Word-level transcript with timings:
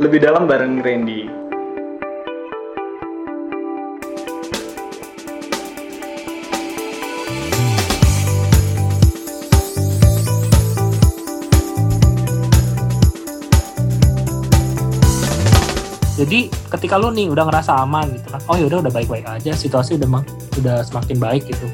Lebih 0.00 0.24
dalam 0.24 0.48
bareng 0.48 0.80
Randy. 0.80 1.28
Jadi 16.12 16.46
ketika 16.70 17.00
lu 17.00 17.08
nih 17.10 17.32
udah 17.32 17.48
ngerasa 17.48 17.82
aman 17.82 18.04
gitu 18.14 18.28
kan, 18.30 18.40
oh 18.46 18.54
ya 18.54 18.68
udah 18.68 18.78
udah 18.84 18.92
baik-baik 18.92 19.24
aja, 19.26 19.52
situasi 19.56 19.96
udah 19.96 20.20
mak- 20.20 20.28
udah 20.60 20.84
semakin 20.84 21.16
baik 21.18 21.42
gitu. 21.48 21.66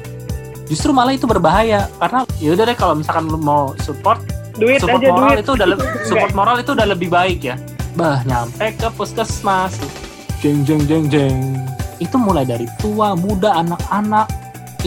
Justru 0.65 0.95
malah 0.95 1.13
itu 1.13 1.27
berbahaya 1.27 1.91
karena 1.99 2.23
ya 2.39 2.55
udah 2.55 2.63
deh 2.65 2.77
kalau 2.77 2.95
misalkan 2.95 3.27
lu 3.27 3.37
mau 3.37 3.75
support, 3.83 4.23
Duit 4.55 4.79
support 4.79 5.03
aja 5.03 5.11
moral 5.11 5.29
duit. 5.35 5.43
itu 5.43 5.51
udah 5.53 5.67
le- 5.67 5.81
support 6.07 6.31
moral 6.33 6.55
itu 6.57 6.71
udah 6.71 6.87
lebih 6.87 7.09
baik 7.11 7.39
ya. 7.43 7.55
Bah 7.99 8.23
nyampe 8.23 8.79
ke 8.79 8.87
puskesmas, 8.95 9.75
jeng 10.39 10.63
jeng 10.63 10.79
jeng 10.87 11.11
jeng. 11.11 11.35
Itu 11.99 12.15
mulai 12.15 12.47
dari 12.47 12.63
tua, 12.79 13.11
muda, 13.11 13.59
anak-anak, 13.59 14.23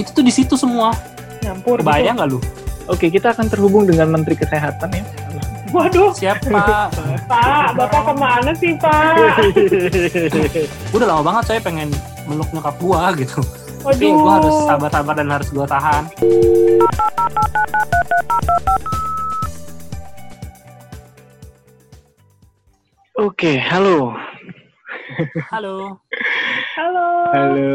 itu 0.01 0.09
tuh 0.17 0.25
di 0.25 0.33
situ 0.33 0.57
semua. 0.57 0.97
Nyampur. 1.45 1.85
Kebayang 1.85 2.17
nggak 2.17 2.29
lu? 2.33 2.41
Oke, 2.89 3.13
kita 3.13 3.37
akan 3.37 3.53
terhubung 3.53 3.85
dengan 3.85 4.17
Menteri 4.17 4.33
Kesehatan 4.33 4.97
ya. 4.97 5.05
Waduh, 5.77 6.09
Siapa? 6.17 6.89
Pak, 7.29 7.77
Bapak 7.77 8.01
ke 8.01 8.15
mana 8.17 8.51
sih, 8.57 8.73
Pak? 8.81 9.45
Udah 10.97 11.07
lama 11.13 11.21
banget 11.21 11.45
saya 11.53 11.61
pengen 11.61 11.93
meluk 12.25 12.49
nyokap 12.57 12.81
gua 12.81 13.13
gitu. 13.13 13.45
Tapi 13.85 14.09
Waduh. 14.09 14.17
gue 14.25 14.33
harus 14.41 14.57
sabar-sabar 14.65 15.15
dan 15.21 15.29
harus 15.29 15.49
gue 15.53 15.67
tahan. 15.69 16.03
Oke, 23.13 23.61
halo. 23.61 24.17
Halo. 25.53 26.01
Halo. 26.81 27.09
Halo. 27.29 27.73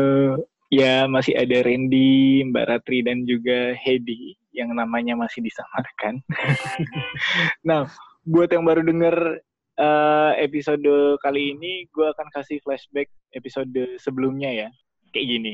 Ya, 0.73 1.05
masih 1.05 1.37
ada 1.37 1.61
Randy, 1.61 2.41
Mbak 2.49 2.65
Ratri, 2.65 3.05
dan 3.05 3.21
juga 3.21 3.77
Hedi 3.77 4.33
yang 4.49 4.73
namanya 4.73 5.13
masih 5.13 5.45
disamarkan. 5.45 6.25
nah, 7.69 7.85
buat 8.25 8.49
yang 8.49 8.65
baru 8.65 8.81
denger 8.81 9.45
eh, 9.77 10.31
episode 10.41 11.21
kali 11.21 11.53
ini, 11.53 11.85
gue 11.93 12.07
akan 12.17 12.33
kasih 12.33 12.57
flashback 12.65 13.13
episode 13.37 13.69
sebelumnya 14.01 14.49
ya. 14.49 14.67
Kayak 15.13 15.37
gini. 15.37 15.53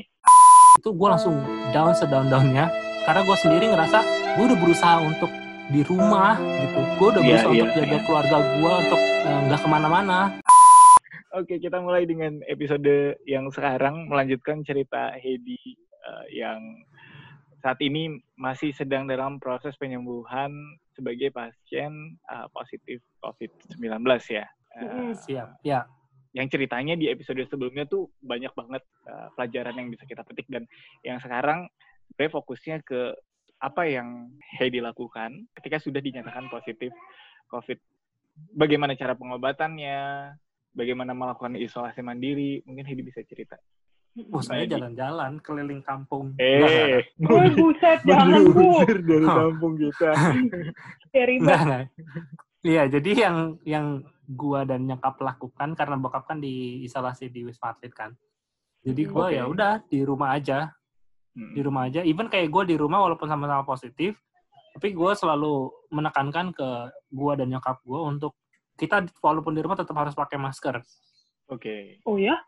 Itu 0.80 0.96
gue 0.96 1.08
langsung 1.12 1.36
down 1.76 1.92
sedown-downnya. 1.92 2.72
Karena 3.04 3.20
gue 3.20 3.36
sendiri 3.36 3.68
ngerasa 3.68 4.00
gue 4.40 4.44
udah 4.48 4.58
berusaha 4.64 4.96
untuk 5.04 5.28
di 5.68 5.84
rumah 5.84 6.40
gitu. 6.40 6.80
Gue 6.96 7.08
udah 7.12 7.20
Iya, 7.20 7.28
berusaha 7.28 7.52
iya, 7.52 7.62
untuk 7.68 7.76
jaga 7.76 7.92
iya. 7.92 8.04
keluarga 8.08 8.36
gue 8.40 8.72
untuk 8.80 9.00
eh, 9.24 9.40
nggak 9.48 9.60
ke 9.64 9.68
mana-mana. 9.68 10.18
Oke, 11.34 11.58
kita 11.58 11.82
mulai 11.82 12.06
dengan 12.06 12.38
episode 12.46 13.18
yang 13.26 13.50
sekarang 13.50 14.06
melanjutkan 14.06 14.62
cerita 14.62 15.16
Hedi 15.18 15.74
eh, 15.80 16.26
yang 16.30 16.84
saat 17.64 17.80
ini 17.80 18.20
masih 18.36 18.76
sedang 18.76 19.08
dalam 19.08 19.40
proses 19.40 19.72
penyembuhan 19.80 20.52
sebagai 20.94 21.32
pasien 21.32 22.20
eh, 22.30 22.46
positif 22.52 23.00
COVID-19 23.24 23.80
ya. 24.30 24.46
Mm-mm. 24.74 25.14
Siap. 25.14 25.62
Ya. 25.62 25.86
yang 26.34 26.50
ceritanya 26.50 26.98
di 26.98 27.06
episode 27.06 27.46
sebelumnya 27.46 27.86
tuh 27.86 28.10
banyak 28.18 28.50
banget 28.58 28.82
eh, 29.06 29.28
pelajaran 29.38 29.74
yang 29.78 29.88
bisa 29.90 30.02
kita 30.02 30.26
petik 30.26 30.50
dan 30.50 30.66
yang 31.06 31.22
sekarang 31.22 31.70
sebenarnya 32.10 32.34
fokusnya 32.34 32.76
ke 32.82 33.14
apa 33.62 33.86
yang 33.86 34.34
Heidi 34.58 34.82
lakukan 34.82 35.46
ketika 35.54 35.78
sudah 35.78 36.02
dinyatakan 36.02 36.50
positif 36.50 36.90
COVID. 37.54 37.93
Bagaimana 38.34 38.98
cara 38.98 39.14
pengobatannya, 39.14 40.30
bagaimana 40.74 41.14
melakukan 41.14 41.54
isolasi 41.58 42.02
mandiri, 42.02 42.62
mungkin 42.66 42.86
Heidi 42.86 43.02
bisa 43.06 43.22
cerita. 43.22 43.58
Oh, 44.30 44.38
saya 44.38 44.62
Baik. 44.62 44.78
jalan-jalan 44.78 45.32
keliling 45.42 45.82
kampung. 45.82 46.38
Eh, 46.38 47.02
Woi, 47.26 47.50
buset, 47.50 47.98
jangan, 48.06 48.46
Bu. 48.46 48.86
dari 48.86 49.26
kampung 49.26 49.74
kita. 49.74 50.10
Enggak. 51.14 51.90
Iya, 52.62 52.82
jadi 52.86 53.10
yang 53.26 53.36
yang 53.66 53.86
gua 54.30 54.62
dan 54.62 54.86
nyokap 54.86 55.18
lakukan 55.18 55.74
karena 55.74 55.98
bokap 55.98 56.30
kan 56.30 56.38
diisolasi 56.38 57.28
di 57.28 57.42
Wisma 57.42 57.74
Atlet 57.74 57.90
kan. 57.90 58.14
Jadi 58.86 59.02
gua 59.10 59.28
Oke. 59.28 59.36
ya 59.36 59.44
udah 59.50 59.72
di 59.90 60.00
rumah 60.06 60.38
aja. 60.38 60.70
Hmm. 61.34 61.50
di 61.50 61.60
rumah 61.66 61.90
aja. 61.90 62.00
Even 62.06 62.30
kayak 62.30 62.46
gue 62.46 62.62
di 62.74 62.76
rumah 62.78 63.02
walaupun 63.02 63.26
sama-sama 63.26 63.66
positif, 63.66 64.14
tapi 64.74 64.90
gue 64.90 65.12
selalu 65.14 65.70
menekankan 65.94 66.50
ke 66.50 66.68
gue 67.14 67.32
dan 67.38 67.46
nyokap 67.46 67.78
gue 67.86 68.00
untuk 68.02 68.34
kita 68.74 69.06
walaupun 69.22 69.54
di 69.54 69.62
rumah 69.62 69.78
tetap 69.78 69.94
harus 69.94 70.18
pakai 70.18 70.34
masker. 70.34 70.82
Oke. 71.46 72.02
Oh 72.02 72.18
ya? 72.18 72.42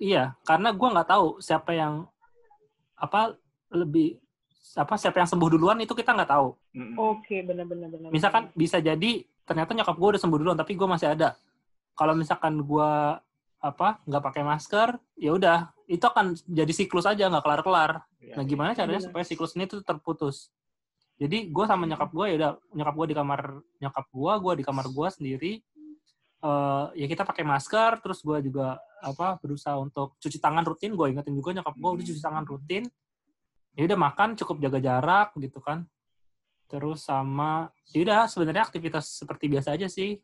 Iya, 0.00 0.32
karena 0.48 0.72
gue 0.72 0.88
nggak 0.88 1.08
tahu 1.12 1.36
siapa 1.44 1.76
yang 1.76 2.08
apa 2.96 3.36
lebih 3.68 4.16
apa 4.76 4.96
siapa 4.96 5.20
yang 5.20 5.28
sembuh 5.28 5.50
duluan 5.52 5.78
itu 5.84 5.92
kita 5.92 6.16
nggak 6.16 6.32
tahu. 6.32 6.48
Oke, 6.96 7.44
benar-benar 7.44 7.92
benar. 7.92 8.08
Misalkan 8.08 8.48
bisa 8.56 8.80
jadi 8.80 9.24
ternyata 9.44 9.76
nyokap 9.76 9.96
gue 10.00 10.08
udah 10.16 10.22
sembuh 10.24 10.38
duluan 10.40 10.56
tapi 10.56 10.72
gue 10.72 10.88
masih 10.88 11.12
ada. 11.12 11.36
Kalau 11.92 12.16
misalkan 12.16 12.56
gue 12.64 12.90
apa 13.58 13.88
nggak 14.06 14.22
pakai 14.22 14.42
masker, 14.46 14.88
ya 15.18 15.34
udah 15.34 15.76
itu 15.90 16.04
akan 16.04 16.36
jadi 16.46 16.72
siklus 16.72 17.04
aja 17.04 17.28
nggak 17.28 17.44
kelar-kelar. 17.44 18.06
Ya. 18.22 18.38
Nah, 18.38 18.44
gimana 18.44 18.76
caranya 18.76 19.02
Benar. 19.02 19.08
supaya 19.08 19.24
siklus 19.24 19.56
ini 19.56 19.64
tuh 19.64 19.80
terputus? 19.82 20.52
Jadi 21.18 21.50
gue 21.50 21.64
sama 21.66 21.82
nyokap 21.82 22.10
gue 22.14 22.26
ya 22.30 22.34
udah 22.38 22.52
nyokap 22.78 22.94
gue 22.94 23.06
di 23.10 23.16
kamar 23.18 23.40
nyokap 23.82 24.06
gue, 24.06 24.32
gue 24.38 24.52
di 24.62 24.64
kamar 24.64 24.86
gue 24.86 25.08
sendiri. 25.10 25.52
Eh 26.38 26.86
ya 26.94 27.06
kita 27.10 27.26
pakai 27.26 27.42
masker, 27.42 27.98
terus 27.98 28.22
gue 28.22 28.38
juga 28.46 28.78
apa 29.02 29.34
berusaha 29.42 29.74
untuk 29.82 30.14
cuci 30.22 30.38
tangan 30.38 30.62
rutin. 30.62 30.94
Gue 30.94 31.10
ingetin 31.10 31.34
juga 31.34 31.50
nyokap 31.58 31.74
gue 31.74 31.90
udah 31.98 32.04
cuci 32.06 32.22
tangan 32.22 32.44
rutin. 32.46 32.86
Ya 33.74 33.82
udah 33.86 33.98
makan 33.98 34.38
cukup 34.38 34.62
jaga 34.62 34.78
jarak 34.78 35.34
gitu 35.42 35.58
kan. 35.58 35.90
Terus 36.70 37.02
sama 37.02 37.66
ya 37.90 37.98
udah 38.06 38.30
sebenarnya 38.30 38.62
aktivitas 38.62 39.18
seperti 39.18 39.50
biasa 39.50 39.74
aja 39.74 39.90
sih. 39.90 40.22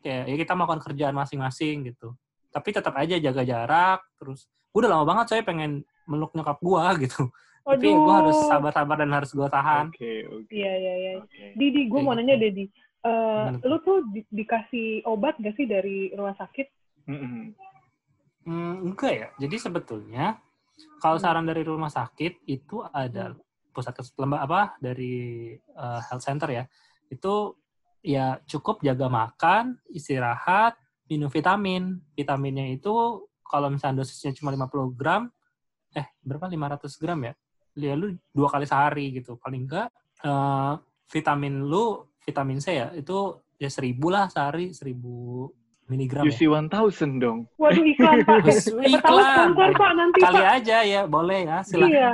Kayak 0.00 0.24
ya 0.32 0.36
kita 0.40 0.52
melakukan 0.56 0.80
kerjaan 0.88 1.12
masing-masing 1.12 1.92
gitu. 1.92 2.16
Tapi 2.48 2.68
tetap 2.72 2.96
aja 2.96 3.20
jaga 3.20 3.42
jarak. 3.44 4.00
Terus 4.16 4.48
gue 4.48 4.80
udah 4.80 4.88
lama 4.88 5.04
banget 5.04 5.36
saya 5.36 5.42
pengen 5.44 5.84
meluk 6.08 6.32
nyokap 6.32 6.56
gue 6.64 6.84
gitu. 7.04 7.28
Tapi 7.64 7.88
Waduh. 7.88 7.96
gue 7.98 8.14
harus 8.14 8.38
sabar-sabar 8.44 8.96
dan 9.00 9.10
harus 9.10 9.30
gue 9.32 9.48
tahan. 9.48 9.88
Oke, 9.88 10.12
oke. 10.28 10.52
Iya, 10.52 10.72
iya, 10.74 10.94
iya. 10.94 11.12
Oke. 11.18 11.56
Didi, 11.56 11.88
gue 11.88 11.90
Kayak 11.90 12.04
mau 12.04 12.12
gitu. 12.12 12.20
nanya 12.20 12.36
Dedi. 12.36 12.64
Eh, 12.64 12.70
Gimana 13.00 13.56
tuh? 13.56 13.68
lu 13.68 13.76
tuh 13.80 13.98
di- 14.12 14.28
dikasih 14.30 14.88
obat 15.04 15.34
gak 15.36 15.56
sih 15.56 15.64
dari 15.64 16.12
rumah 16.12 16.36
sakit? 16.36 16.66
Mm-mm. 17.08 17.56
Hmm, 18.44 18.74
enggak 18.84 19.12
ya. 19.12 19.28
Jadi 19.38 19.56
sebetulnya 19.56 20.36
kalau 21.00 21.16
Hmm. 21.16 21.24
saran 21.24 21.44
dari 21.44 21.64
rumah 21.64 21.88
sakit 21.88 22.44
itu 22.44 22.84
ada 22.84 23.32
pusat 23.72 23.92
kes- 23.92 24.12
lemba 24.14 24.44
apa 24.44 24.76
dari 24.78 25.52
eh, 25.56 26.00
health 26.04 26.20
center 26.20 26.48
ya. 26.48 26.64
Itu 27.08 27.56
ya 28.04 28.36
cukup 28.44 28.84
jaga 28.84 29.08
makan, 29.08 29.80
istirahat, 29.88 30.76
minum 31.08 31.32
vitamin. 31.32 31.96
Vitaminnya 32.12 32.68
itu 32.68 32.92
kalau 33.42 33.72
misalnya 33.72 34.04
dosisnya 34.04 34.32
cuma 34.32 34.52
50 34.52 34.92
gram, 34.92 35.32
eh 35.92 36.12
berapa 36.20 36.44
500 36.44 37.00
gram 37.00 37.16
ya? 37.22 37.32
Ya 37.74 37.94
lu 37.98 38.14
dua 38.30 38.48
kali 38.50 38.66
sehari 38.66 39.10
gitu. 39.14 39.34
Paling 39.38 39.66
enggak 39.66 39.88
eh, 40.22 40.72
vitamin 41.10 41.66
lu 41.66 42.02
vitamin 42.24 42.58
C 42.58 42.78
ya 42.78 42.88
itu 42.96 43.38
ya 43.60 43.68
seribu 43.70 44.08
lah 44.10 44.26
sehari 44.32 44.72
seribu 44.72 45.46
miligram 45.84 46.24
ya. 46.24 46.32
UC 46.32 46.40
1000 46.48 47.20
dong. 47.20 47.44
Waduh, 47.60 47.84
iklan, 47.84 48.24
Pak. 48.24 48.40
Iklan. 48.88 49.52
sponsor, 49.52 49.68
Pak, 49.76 49.90
nanti, 49.92 50.18
kali 50.24 50.40
Pak. 50.40 50.54
aja 50.56 50.78
ya 50.80 51.00
boleh 51.04 51.44
ya 51.44 51.58
silakan 51.60 51.92
Iya. 51.92 52.10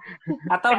atau 0.56 0.70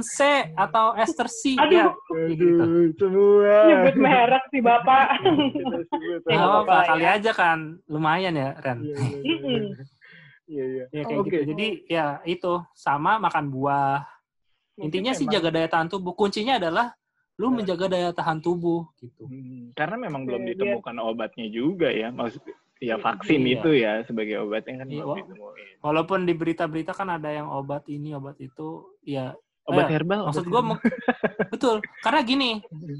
C 0.00 0.18
atau 0.56 0.86
Esther 0.96 1.28
C 1.28 1.52
Aduh. 1.60 1.68
ya 1.76 1.86
kayak 1.92 2.32
gitu 2.40 2.62
Aduh, 2.64 2.88
semua. 2.96 3.56
Nyebut 3.68 3.96
merek 4.00 4.44
sih, 4.48 4.60
Bapak. 4.64 5.06
Sebut. 5.20 6.20
Ya, 6.32 6.38
apa-apa 6.40 6.76
kali 6.96 7.04
aja 7.04 7.30
kan 7.36 7.58
lumayan 7.84 8.40
ya 8.40 8.56
Ren 8.64 8.78
Iya, 8.80 8.96
iya, 9.20 9.36
iya. 9.68 9.84
Iya, 10.52 10.64
iya. 10.66 10.84
ya 10.90 11.02
kayak 11.02 11.18
Oke. 11.18 11.30
gitu 11.30 11.44
jadi 11.50 11.66
ya 11.86 12.04
itu 12.24 12.52
sama 12.74 13.16
makan 13.18 13.48
buah 13.48 14.04
Mungkin 14.74 14.84
intinya 14.86 15.12
sih 15.12 15.24
memang- 15.24 15.34
jaga 15.34 15.48
daya 15.50 15.68
tahan 15.70 15.88
tubuh 15.88 16.12
kuncinya 16.12 16.54
adalah 16.56 16.92
lu 17.34 17.48
Nah. 17.48 17.54
menjaga 17.58 17.86
daya 17.88 18.10
tahan 18.10 18.38
tubuh 18.38 18.84
gitu 18.98 19.24
Hmm, 19.24 19.72
Karena 19.72 19.96
memang 19.98 20.22
belum 20.22 20.42
Oke, 20.42 20.48
ditemukan 20.52 20.96
obatnya 20.98 21.46
juga 21.48 21.88
ya. 21.88 22.08
Maksud 22.10 22.44
ya 22.78 22.96
vaksin 22.96 23.40
Iya. 23.40 23.52
itu 23.54 23.70
ya 23.74 23.92
sebagai 24.02 24.36
obatnya 24.40 24.74
kan 24.78 24.86
Iya, 24.86 25.02
belum 25.02 25.16
ditemuin. 25.18 25.66
walaupun 25.80 26.18
di 26.22 26.34
berita-berita 26.34 26.92
kan 26.92 27.08
ada 27.10 27.30
yang 27.30 27.48
obat 27.48 27.86
ini 27.86 28.12
obat 28.12 28.36
itu 28.38 28.84
ya 29.02 29.32
Obat 29.62 29.86
Eh, 29.86 29.94
herbal. 29.94 30.26
maksud 30.26 30.42
obat 30.42 30.50
gue 30.50 30.60
herbal. 30.60 30.78
betul 31.54 31.74
karena 32.02 32.20
gini 32.22 32.50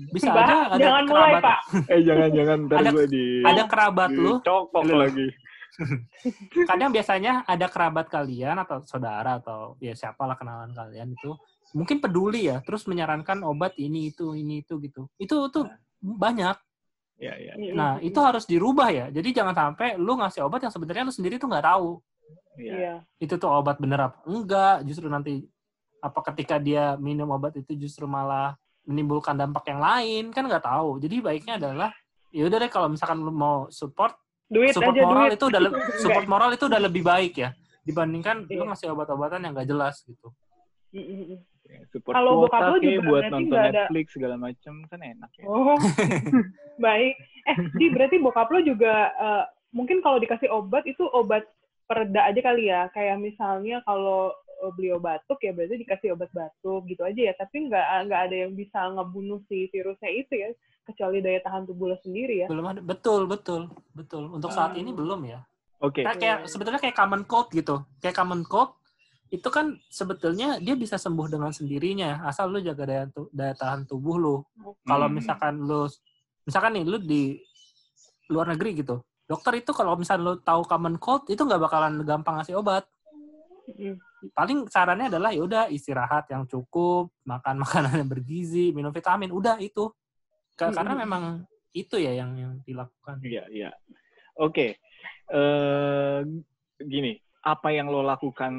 bisa 0.08 0.30
Mbak, 0.30 0.38
aja 0.38 0.54
ada 0.70 0.78
jangan 0.78 1.02
mulai, 1.02 1.10
kerabat 1.10 1.42
Pak. 1.42 1.58
eh 1.92 2.00
jangan 2.00 2.28
jangan 2.30 2.58
ntar 2.62 2.76
ada- 2.78 2.92
gue 2.92 3.04
di 3.08 3.24
ada 3.42 3.62
kerabat 3.66 4.10
lu 4.14 4.32
cokok 4.40 4.82
Lu. 4.84 4.94
lagi. 4.96 5.26
Kadang 6.68 6.92
biasanya 6.92 7.48
ada 7.48 7.66
kerabat 7.68 8.12
kalian 8.12 8.60
atau 8.60 8.84
saudara 8.84 9.40
atau 9.40 9.74
ya 9.80 9.96
siapalah 9.96 10.36
kenalan 10.36 10.72
kalian 10.76 11.16
itu 11.16 11.32
mungkin 11.72 11.98
peduli 11.98 12.52
ya 12.52 12.60
terus 12.60 12.84
menyarankan 12.84 13.40
obat 13.40 13.72
ini 13.80 14.12
itu 14.12 14.36
ini 14.36 14.60
itu 14.60 14.76
gitu 14.84 15.08
itu 15.16 15.36
tuh 15.48 15.64
banyak 16.02 16.56
Ya, 17.22 17.38
ya. 17.38 17.54
Mm-mm. 17.54 17.78
Nah, 17.78 17.92
itu 18.02 18.18
harus 18.18 18.42
dirubah 18.50 18.90
ya. 18.90 19.06
Jadi 19.14 19.30
jangan 19.30 19.54
sampai 19.54 19.94
lu 19.94 20.18
ngasih 20.18 20.42
obat 20.42 20.66
yang 20.66 20.74
sebenarnya 20.74 21.06
lu 21.06 21.14
sendiri 21.14 21.38
tuh 21.38 21.46
nggak 21.46 21.62
tahu. 21.70 22.02
ya. 22.58 22.74
Iya. 22.74 22.94
Itu 23.22 23.38
tuh 23.38 23.46
obat 23.46 23.78
bener 23.78 24.10
apa 24.10 24.18
enggak. 24.26 24.82
Justru 24.82 25.06
nanti 25.06 25.46
apa 26.02 26.18
ketika 26.34 26.58
dia 26.58 26.98
minum 26.98 27.30
obat 27.30 27.54
itu 27.54 27.78
justru 27.78 28.10
malah 28.10 28.58
menimbulkan 28.82 29.38
dampak 29.38 29.70
yang 29.70 29.78
lain 29.78 30.24
kan 30.34 30.50
nggak 30.50 30.66
tahu. 30.66 30.98
Jadi 30.98 31.22
baiknya 31.22 31.62
adalah 31.62 31.94
ya 32.34 32.42
udah 32.50 32.58
deh 32.58 32.70
kalau 32.74 32.90
misalkan 32.90 33.22
lu 33.22 33.30
mau 33.30 33.70
support 33.70 34.18
Duit 34.52 34.72
support 34.72 34.92
aja 34.92 35.02
moral 35.02 35.24
duit. 35.24 35.36
itu 35.36 35.44
udah 35.48 35.60
support 36.02 36.26
moral 36.28 36.50
itu 36.52 36.64
udah 36.66 36.80
lebih 36.80 37.02
baik 37.02 37.34
ya 37.34 37.50
dibandingkan 37.82 38.44
lu 38.44 38.52
Iya. 38.54 38.68
ngasih 38.68 38.88
obat-obatan 38.92 39.40
yang 39.40 39.52
nggak 39.52 39.66
jelas 39.66 40.04
gitu. 40.04 40.28
Ya, 40.92 41.80
Support 41.88 42.12
Kalau 42.12 42.32
kuota 42.38 42.52
bokap 42.52 42.62
lu 42.68 42.78
juga 42.80 43.00
buat 43.02 43.22
nonton 43.26 43.56
ada- 43.56 43.72
Netflix 43.88 44.06
segala 44.12 44.36
macam 44.36 44.74
kan 44.86 45.00
enak 45.00 45.30
ya. 45.34 45.44
Oh, 45.46 45.72
baik. 46.78 47.14
Eh, 47.42 47.56
Di, 47.74 47.86
berarti 47.88 48.16
bokap 48.18 48.48
lo 48.48 48.60
juga 48.60 48.94
eh, 49.10 49.44
mungkin 49.72 49.98
kalau 49.98 50.18
dikasih 50.18 50.46
obat 50.48 50.84
itu 50.84 51.02
obat 51.08 51.48
pereda 51.84 52.28
aja 52.28 52.40
kali 52.40 52.68
ya. 52.68 52.92
Kayak 52.92 53.18
misalnya 53.18 53.80
kalau 53.82 54.30
eh, 54.60 54.72
beliau 54.74 55.00
batuk 55.00 55.40
ya 55.40 55.50
berarti 55.50 55.80
dikasih 55.80 56.12
obat 56.12 56.28
batuk 56.30 56.84
gitu 56.86 57.02
aja 57.02 57.30
ya. 57.30 57.34
Tapi 57.34 57.56
nggak 57.66 57.86
nggak 58.06 58.20
ada 58.20 58.36
yang 58.36 58.52
bisa 58.52 58.78
ngebunuh 58.92 59.40
si 59.48 59.66
virusnya 59.66 60.10
itu 60.12 60.34
ya, 60.34 60.48
kecuali 60.82 61.22
daya 61.22 61.40
tahan 61.40 61.62
tubuh 61.64 61.94
lo 61.94 61.96
sendiri 61.96 62.42
ya. 62.42 62.46
Belum 62.46 62.66
ada 62.66 62.80
betul 62.80 63.24
betul 63.24 63.70
betul. 63.92 64.28
Untuk 64.28 64.50
saat 64.50 64.74
ini 64.74 64.90
Hmm. 64.90 64.98
belum 64.98 65.20
ya. 65.24 65.40
Oke. 65.78 66.02
Kayak, 66.02 66.18
kayak 66.18 66.38
sebetulnya 66.46 66.78
kayak 66.78 66.94
common 66.94 67.22
cold 67.24 67.48
gitu. 67.50 67.82
Kayak 67.98 68.16
common 68.16 68.42
cold 68.42 68.78
itu 69.32 69.48
kan 69.48 69.72
sebetulnya 69.88 70.60
dia 70.60 70.76
bisa 70.76 70.94
sembuh 70.94 71.26
dengan 71.26 71.50
sendirinya 71.50 72.22
asal 72.22 72.52
lu 72.52 72.60
jaga 72.60 72.84
daya, 72.84 73.04
tu- 73.08 73.32
daya 73.32 73.56
tahan 73.56 73.88
tubuh 73.88 74.18
lu. 74.18 74.36
Kalau 74.84 75.06
Hmm. 75.08 75.16
misalkan 75.16 75.54
lu 75.58 75.88
misalkan 76.42 76.74
nih 76.74 76.84
lu 76.84 76.98
di 76.98 77.38
luar 78.28 78.50
negeri 78.50 78.76
gitu. 78.76 79.00
Dokter 79.22 79.54
itu 79.56 79.70
kalau 79.72 79.94
misalnya 79.94 80.22
lu 80.24 80.34
tahu 80.38 80.66
common 80.66 80.98
cold 80.98 81.24
itu 81.26 81.38
nggak 81.38 81.62
bakalan 81.62 82.02
gampang 82.02 82.42
ngasih 82.42 82.58
obat. 82.58 82.84
Mm. 83.72 83.96
Paling 84.34 84.66
sarannya 84.66 85.06
adalah 85.06 85.30
ya 85.30 85.42
udah 85.42 85.62
istirahat 85.66 86.26
yang 86.28 86.44
cukup, 86.44 87.14
makan 87.22 87.56
makanan 87.64 88.02
yang 88.02 88.10
bergizi, 88.10 88.74
minum 88.74 88.90
vitamin, 88.90 89.30
udah 89.30 89.56
itu. 89.58 89.88
Ka- 90.56 90.70
Karena 90.72 90.94
Mm-mm. 90.94 91.02
memang 91.04 91.24
itu 91.72 91.96
ya 91.96 92.12
yang 92.12 92.36
yang 92.36 92.52
dilakukan. 92.64 93.18
Iya, 93.24 93.44
iya. 93.48 93.70
Oke. 94.36 94.76
Eh 95.32 96.18
gini, 96.82 97.16
apa 97.42 97.68
yang 97.72 97.88
lo 97.88 98.04
lakukan 98.04 98.52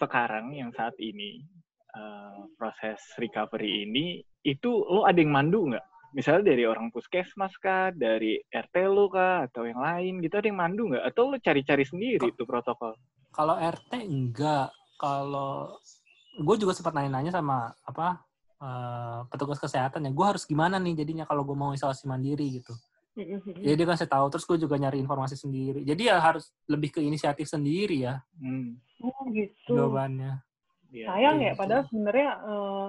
sekarang 0.00 0.56
yang 0.56 0.72
saat 0.72 0.96
ini 0.98 1.44
eh, 1.92 2.40
proses 2.56 2.98
recovery 3.20 3.84
ini 3.84 4.24
itu 4.42 4.70
lo 4.88 5.04
ada 5.04 5.18
yang 5.20 5.32
mandu 5.34 5.68
nggak? 5.68 5.86
Misalnya 6.16 6.56
dari 6.56 6.64
orang 6.64 6.88
puskesmas 6.88 7.52
kah, 7.60 7.92
dari 7.92 8.40
RT 8.48 8.76
lo 8.88 9.12
kah, 9.12 9.44
atau 9.44 9.68
yang 9.68 9.76
lain 9.76 10.24
gitu 10.24 10.40
ada 10.40 10.48
yang 10.48 10.56
mandu 10.56 10.88
nggak? 10.88 11.04
Atau 11.12 11.28
lo 11.28 11.36
cari-cari 11.36 11.84
sendiri 11.84 12.32
itu 12.32 12.42
protokol? 12.48 12.96
Kalau 13.28 13.60
RT 13.60 13.92
enggak. 14.08 14.72
Kalau 14.98 15.76
gue 16.40 16.56
juga 16.58 16.72
sempat 16.74 16.96
nanya-nanya 16.96 17.30
sama 17.30 17.70
apa 17.86 18.24
eh, 18.58 19.20
petugas 19.30 19.58
kesehatan 19.62 20.06
ya, 20.06 20.10
gue 20.10 20.26
harus 20.26 20.42
gimana 20.46 20.76
nih 20.82 20.98
jadinya 21.02 21.24
kalau 21.24 21.42
gue 21.46 21.56
mau 21.56 21.70
isolasi 21.74 22.06
mandiri 22.06 22.62
gitu. 22.62 22.74
Jadi 23.18 23.74
dia 23.74 23.86
kasih 23.86 24.06
tahu, 24.06 24.30
terus 24.30 24.46
gue 24.46 24.58
juga 24.62 24.78
nyari 24.78 25.02
informasi 25.02 25.34
sendiri. 25.34 25.82
Jadi 25.82 26.06
ya 26.06 26.22
harus 26.22 26.54
lebih 26.70 26.94
ke 26.94 27.00
inisiatif 27.02 27.50
sendiri 27.50 28.06
ya 28.06 28.22
Hmm. 28.38 28.78
Oh 29.02 29.26
gitu. 29.34 29.74
jawabannya. 29.74 30.42
Iya. 30.90 31.06
Sayang 31.10 31.36
ya, 31.42 31.52
gitu. 31.52 31.58
padahal 31.58 31.84
sebenarnya 31.90 32.28
eh, 32.46 32.88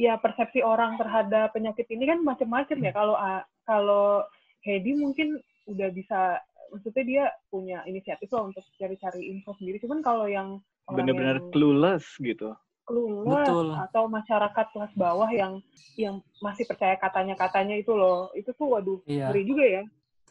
ya 0.00 0.16
persepsi 0.16 0.60
orang 0.64 0.96
terhadap 0.96 1.52
penyakit 1.52 1.86
ini 1.92 2.04
kan 2.08 2.18
macam-macam 2.24 2.78
ya. 2.80 2.92
Kalau 2.96 3.14
ah, 3.16 3.44
kalau 3.68 4.24
Hedi 4.64 4.96
mungkin 4.96 5.36
udah 5.68 5.88
bisa, 5.92 6.40
maksudnya 6.72 7.04
dia 7.04 7.24
punya 7.50 7.84
inisiatif 7.84 8.30
lah 8.32 8.48
untuk 8.48 8.64
cari-cari 8.78 9.28
info 9.30 9.52
sendiri. 9.58 9.78
Cuman 9.82 10.00
kalau 10.00 10.26
yang 10.26 10.60
Bener-bener 10.88 11.38
clueless 11.54 12.04
gitu. 12.18 12.52
Clueless 12.82 13.46
Betul. 13.46 13.68
atau 13.78 14.04
masyarakat 14.10 14.66
kelas 14.74 14.92
bawah 14.98 15.30
yang 15.30 15.62
yang 15.94 16.18
masih 16.42 16.66
percaya 16.66 16.98
katanya-katanya 16.98 17.78
itu 17.78 17.92
loh, 17.94 18.28
itu 18.34 18.50
tuh 18.52 18.66
waduh 18.68 18.98
Iya. 19.06 19.30
ngeri 19.30 19.42
juga 19.46 19.64
ya. 19.64 19.82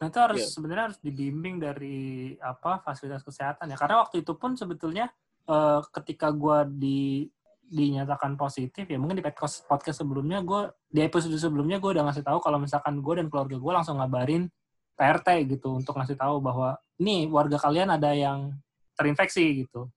Nah, 0.01 0.09
itu 0.09 0.19
harus 0.19 0.41
Iya. 0.41 0.49
sebenarnya 0.49 0.83
harus 0.89 0.99
dibimbing 0.99 1.55
dari 1.61 1.99
apa 2.41 2.81
fasilitas 2.81 3.21
kesehatan 3.21 3.69
ya. 3.69 3.77
Karena 3.77 4.01
waktu 4.01 4.25
itu 4.25 4.33
pun 4.35 4.57
sebetulnya 4.57 5.09
eh, 5.49 5.81
ketika 5.89 6.29
gue 6.29 6.57
di 6.77 7.25
dinyatakan 7.71 8.35
positif 8.35 8.83
ya 8.83 8.99
mungkin 8.99 9.15
di 9.15 9.23
podcast 9.23 9.63
podcast 9.63 10.03
sebelumnya 10.03 10.43
gue 10.43 10.69
di 10.91 11.01
episode 11.07 11.33
sebelumnya 11.39 11.79
gue 11.79 11.97
udah 11.97 12.03
ngasih 12.03 12.21
tahu 12.21 12.43
kalau 12.43 12.59
misalkan 12.59 12.99
gue 12.99 13.13
dan 13.15 13.31
keluarga 13.31 13.55
gue 13.55 13.71
langsung 13.73 13.95
ngabarin 13.97 14.51
PRT 14.93 15.47
gitu 15.55 15.79
untuk 15.79 15.95
ngasih 15.95 16.19
tahu 16.19 16.43
bahwa 16.43 16.75
nih 16.99 17.31
warga 17.31 17.57
kalian 17.57 17.95
ada 17.95 18.11
yang 18.11 18.53
terinfeksi 18.93 19.65
gitu. 19.65 19.87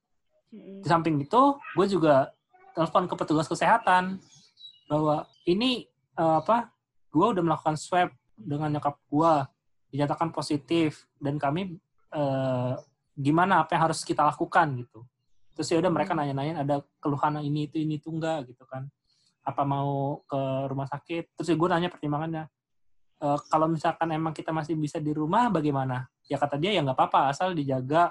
Di 0.54 0.86
samping 0.86 1.18
itu 1.18 1.42
gue 1.74 1.86
juga 1.90 2.30
telepon 2.74 3.06
ke 3.06 3.14
petugas 3.14 3.46
kesehatan 3.46 4.18
bahwa 4.90 5.24
ini 5.46 5.86
eh, 6.18 6.36
apa 6.42 6.68
gue 7.08 7.26
udah 7.38 7.42
melakukan 7.46 7.78
swab 7.78 8.10
dengan 8.34 8.74
nyokap 8.74 8.98
gue 9.06 9.32
dinyatakan 9.94 10.34
positif 10.34 11.06
dan 11.22 11.38
kami 11.38 11.78
eh, 12.10 12.74
gimana 13.14 13.62
apa 13.62 13.78
yang 13.78 13.90
harus 13.90 14.02
kita 14.02 14.26
lakukan 14.26 14.74
gitu. 14.82 15.06
Terus 15.54 15.70
ya 15.70 15.78
udah 15.78 15.92
mereka 15.94 16.18
nanya-nanya 16.18 16.66
ada 16.66 16.82
keluhan 16.98 17.38
ini 17.46 17.70
itu 17.70 17.78
ini 17.78 18.02
itu 18.02 18.10
enggak 18.10 18.50
gitu 18.50 18.66
kan. 18.66 18.90
Apa 19.46 19.62
mau 19.62 20.18
ke 20.26 20.40
rumah 20.66 20.90
sakit? 20.90 21.38
Terus 21.38 21.46
ya 21.46 21.56
gue 21.56 21.68
nanya 21.70 21.88
pertimbangannya 21.94 22.44
"Eh, 23.22 23.38
kalau 23.46 23.70
misalkan 23.70 24.10
emang 24.10 24.34
kita 24.34 24.50
masih 24.50 24.74
bisa 24.74 24.98
di 24.98 25.14
rumah 25.14 25.46
bagaimana? 25.48 26.10
Ya 26.26 26.36
kata 26.42 26.58
dia 26.58 26.74
ya 26.74 26.82
nggak 26.82 26.98
apa-apa 26.98 27.30
asal 27.30 27.54
dijaga 27.54 28.10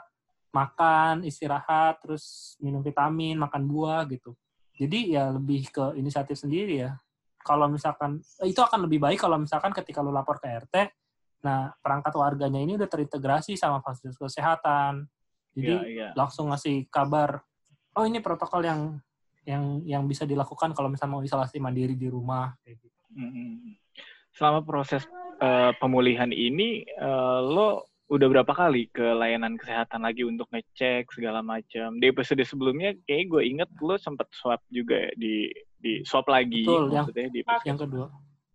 makan 0.54 1.26
istirahat 1.26 1.98
terus 2.06 2.56
minum 2.62 2.86
vitamin 2.86 3.36
makan 3.42 3.66
buah 3.66 4.06
gitu 4.06 4.38
jadi 4.78 5.00
ya 5.06 5.24
lebih 5.34 5.70
ke 5.70 5.94
inisiatif 5.98 6.40
sendiri 6.40 6.88
ya 6.88 6.92
kalau 7.44 7.68
misalkan 7.68 8.24
eh, 8.42 8.50
itu 8.50 8.60
akan 8.64 8.88
lebih 8.88 9.04
baik 9.04 9.20
kalau 9.22 9.38
misalkan 9.38 9.72
ketika 9.76 10.02
lu 10.02 10.10
lapor 10.10 10.40
ke 10.40 10.48
RT 10.50 10.76
nah 11.44 11.76
perangkat 11.84 12.16
warganya 12.16 12.60
ini 12.64 12.80
udah 12.80 12.88
terintegrasi 12.88 13.60
sama 13.60 13.84
fasilitas 13.84 14.16
kesehatan 14.16 15.08
jadi 15.54 15.76
Iya, 15.78 15.82
iya. 15.86 16.08
langsung 16.18 16.50
ngasih 16.50 16.90
kabar 16.90 17.46
oh 17.94 18.06
ini 18.06 18.20
protokol 18.20 18.66
yang 18.66 18.98
yang 19.44 19.84
yang 19.84 20.04
bisa 20.08 20.24
dilakukan 20.24 20.72
kalau 20.72 20.90
misalnya 20.90 21.20
mau 21.20 21.24
isolasi 21.24 21.60
mandiri 21.60 22.00
di 22.00 22.08
rumah 22.08 22.56
kayak 22.64 22.80
gitu. 22.80 23.00
Mm-mm. 23.20 23.76
Selama 24.34 24.64
proses 24.66 25.04
eh, 25.38 25.72
pemulihan 25.78 26.32
ini, 26.32 26.88
eh, 26.88 27.40
lo 27.44 27.93
udah 28.14 28.28
berapa 28.30 28.54
kali 28.54 28.94
ke 28.94 29.02
layanan 29.02 29.58
kesehatan 29.58 30.06
lagi 30.06 30.22
untuk 30.22 30.46
ngecek 30.54 31.10
segala 31.10 31.42
macam? 31.42 31.98
Di 31.98 32.14
episode 32.14 32.46
sebelumnya, 32.46 32.94
kayak 33.10 33.26
gue 33.34 33.42
inget 33.42 33.70
lo 33.82 33.98
sempet 33.98 34.30
swab 34.38 34.62
juga 34.70 35.10
ya 35.10 35.12
di 35.18 35.50
di 35.82 36.06
swab 36.06 36.30
lagi, 36.30 36.62
Betul, 36.64 36.94
yang- 36.94 37.10
maksudnya 37.10 37.28
di 37.34 37.42
yang 37.66 37.80
kedua 37.82 38.08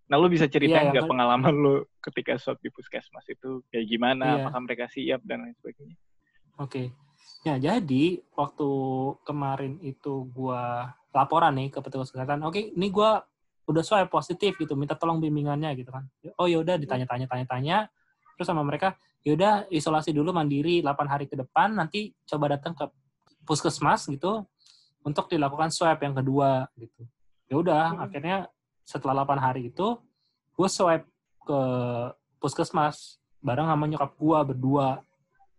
Nah, 0.09 0.17
lo 0.17 0.25
bisa 0.33 0.49
ceritain 0.49 0.73
Iya, 0.73 0.81
yang 0.89 0.95
nggak 0.97 1.11
pengalaman 1.13 1.53
lo 1.61 1.75
ketika 2.01 2.41
swab 2.41 2.57
di 2.65 2.73
puskesmas 2.73 3.29
itu 3.29 3.61
kayak 3.69 3.85
gimana? 3.93 4.25
Iya. 4.25 4.37
Apakah 4.41 4.61
mereka 4.65 4.85
siap 4.89 5.21
dan 5.21 5.45
lain 5.45 5.53
sebagainya? 5.61 5.97
Oke. 6.57 6.97
Ya, 7.45 7.61
jadi 7.61 8.25
waktu 8.33 8.69
kemarin 9.29 9.77
itu 9.85 10.25
gua 10.33 10.97
laporan 11.13 11.61
nih 11.61 11.69
ke 11.69 11.85
petugas 11.85 12.09
kesehatan. 12.09 12.41
Oke, 12.41 12.73
ini 12.73 12.89
gua 12.89 13.21
udah 13.69 13.85
swab 13.85 14.09
positif 14.09 14.57
gitu, 14.57 14.73
minta 14.81 14.97
tolong 14.97 15.21
bimbingannya 15.21 15.77
gitu 15.77 15.93
kan. 15.93 16.09
Oh 16.41 16.49
yaudah 16.49 16.81
ditanya-tanya 16.81 17.29
tanya-tanya 17.29 17.93
terus 18.41 18.49
sama 18.49 18.65
mereka, 18.65 18.97
yaudah 19.29 19.69
isolasi 19.69 20.17
dulu 20.17 20.33
mandiri 20.33 20.81
8 20.81 21.05
hari 21.05 21.29
ke 21.29 21.37
depan 21.37 21.77
nanti 21.77 22.17
coba 22.25 22.57
datang 22.57 22.73
ke 22.73 22.89
puskesmas 23.45 24.09
gitu 24.09 24.49
untuk 25.05 25.29
dilakukan 25.29 25.69
swab 25.69 26.01
yang 26.01 26.17
kedua 26.17 26.65
gitu. 26.81 27.05
Ya 27.49 27.57
udah, 27.61 27.85
Hmm. 27.93 28.05
akhirnya 28.09 28.37
setelah 28.85 29.25
8 29.25 29.37
hari 29.37 29.69
itu 29.69 30.01
gue 30.57 30.69
swab 30.69 31.05
ke 31.45 31.61
puskesmas 32.41 33.21
bareng 33.41 33.69
sama 33.69 33.85
nyokap 33.87 34.13
gua 34.17 34.43
berdua. 34.45 34.89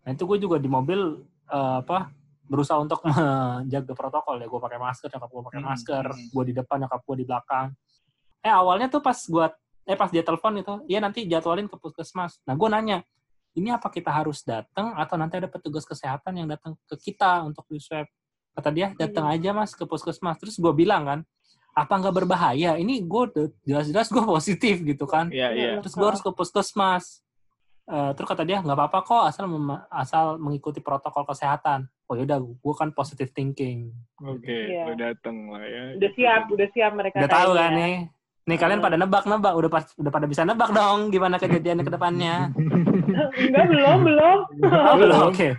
Nah 0.04 0.10
itu 0.12 0.24
gue 0.26 0.38
juga 0.42 0.58
di 0.58 0.70
mobil 0.70 1.24
eh, 1.50 1.78
apa 1.82 2.10
berusaha 2.50 2.78
untuk 2.82 3.02
menjaga 3.10 3.94
protokol 3.94 4.42
ya. 4.42 4.48
Gue 4.50 4.62
pakai 4.62 4.80
masker, 4.82 5.08
nyokap 5.14 5.30
gue 5.30 5.44
pakai 5.50 5.60
Hmm, 5.62 5.68
masker, 5.70 6.06
hmm. 6.10 6.30
gue 6.34 6.44
di 6.50 6.54
depan, 6.58 6.78
nyokap 6.86 7.02
gue 7.06 7.16
di 7.22 7.26
belakang. 7.26 7.68
Eh 8.42 8.54
awalnya 8.54 8.90
tuh 8.90 9.02
pas 9.02 9.18
gue 9.18 9.46
eh 9.90 9.98
pas 9.98 10.10
dia 10.14 10.22
telepon 10.22 10.54
itu, 10.54 10.74
iya 10.86 11.02
nanti 11.02 11.26
jadwalin 11.26 11.66
ke 11.66 11.74
puskesmas. 11.74 12.38
Nah 12.46 12.54
gue 12.54 12.70
nanya, 12.70 13.02
ini 13.54 13.70
apa 13.70 13.88
kita 13.88 14.10
harus 14.10 14.42
datang 14.42 14.94
atau 14.94 15.16
nanti 15.16 15.38
ada 15.38 15.48
petugas 15.48 15.84
kesehatan 15.84 16.36
yang 16.36 16.48
datang 16.48 16.78
ke 16.86 16.96
kita 17.00 17.42
untuk 17.42 17.66
di 17.66 17.78
swab? 17.78 18.06
Kata 18.54 18.70
dia 18.70 18.92
datang 18.94 19.26
aja 19.26 19.50
mas 19.52 19.72
ke 19.72 19.84
puskesmas. 19.84 20.36
Terus 20.38 20.58
gue 20.58 20.74
bilang 20.74 21.06
kan, 21.06 21.20
apa 21.72 21.94
nggak 21.96 22.16
berbahaya? 22.16 22.76
Ini 22.76 23.02
gue 23.02 23.22
udah- 23.26 23.54
jelas-jelas 23.64 24.08
gue 24.10 24.24
positif 24.26 24.76
gitu 24.84 25.06
kan 25.06 25.30
Iya, 25.30 25.50
iya. 25.52 25.72
terus 25.80 25.94
gue 25.94 26.06
harus 26.06 26.20
ke 26.20 26.30
puskesmas 26.30 27.24
Eh, 27.90 28.12
terus 28.14 28.30
kata 28.30 28.46
dia 28.46 28.62
nggak 28.62 28.78
apa-apa 28.78 29.00
kok 29.02 29.24
asal 29.26 29.50
mem- 29.50 29.82
asal 29.90 30.38
mengikuti 30.38 30.78
protokol 30.78 31.26
kesehatan 31.26 31.90
oh 32.06 32.14
yaudah 32.14 32.38
gue 32.38 32.74
kan 32.78 32.94
positive 32.94 33.34
thinking 33.34 33.90
Oke, 34.22 34.46
Iya. 34.46 34.86
lo 34.86 34.94
dateng 34.94 35.50
lah 35.50 35.66
ya. 35.66 35.84
Udah 35.98 36.12
siap, 36.14 36.42
udah 36.54 36.68
siap 36.70 36.92
mereka 36.94 37.18
udah 37.18 37.32
tahu 37.34 37.52
kan 37.58 37.72
ya. 37.74 37.90
Nih 38.50 38.58
kalian 38.58 38.82
pada 38.82 38.98
nebak-nebak, 38.98 39.54
udah 39.54 39.70
pas, 39.70 39.86
udah 39.94 40.10
pada 40.10 40.26
bisa 40.26 40.42
nebak 40.42 40.74
dong 40.74 41.14
gimana 41.14 41.38
kejadiannya 41.38 41.86
ke 41.86 41.94
depannya. 41.94 42.50
Enggak, 43.38 43.66
belum, 43.70 43.98
belum. 44.02 44.38
Oh, 44.66 44.96
belum, 44.98 45.20
oke. 45.30 45.50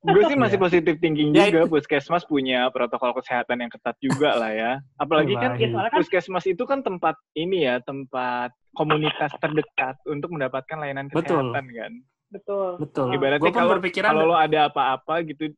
Gue 0.00 0.22
sih 0.24 0.36
masih 0.40 0.56
Iya. 0.56 0.64
positif 0.64 0.94
thinking 0.96 1.36
Ya, 1.36 1.52
juga. 1.52 1.68
Puskesmas 1.68 2.24
punya 2.24 2.72
protokol 2.72 3.12
kesehatan 3.20 3.60
yang 3.60 3.68
ketat 3.68 4.00
juga 4.00 4.32
lah 4.32 4.48
ya. 4.48 4.72
Apalagi 4.96 5.36
kan 5.36 5.60
Ya, 5.60 5.68
soalnya 5.68 5.92
kan 5.92 6.00
puskesmas 6.00 6.48
itu 6.48 6.64
kan 6.64 6.80
tempat 6.80 7.20
ini 7.36 7.68
ya, 7.68 7.84
tempat 7.84 8.48
komunitas 8.72 9.28
terdekat 9.36 10.00
untuk 10.08 10.32
mendapatkan 10.32 10.80
layanan 10.80 11.12
Betul. 11.12 11.52
kesehatan 11.52 11.66
kan. 11.68 11.92
betul. 12.30 12.78
Betul. 12.80 13.06
Ibaratnya 13.12 13.50
kalau 13.52 13.74
berpikiran 13.76 14.14
kalau 14.14 14.32
lo 14.32 14.36
ada 14.38 14.70
apa-apa 14.70 15.26
gitu, 15.26 15.50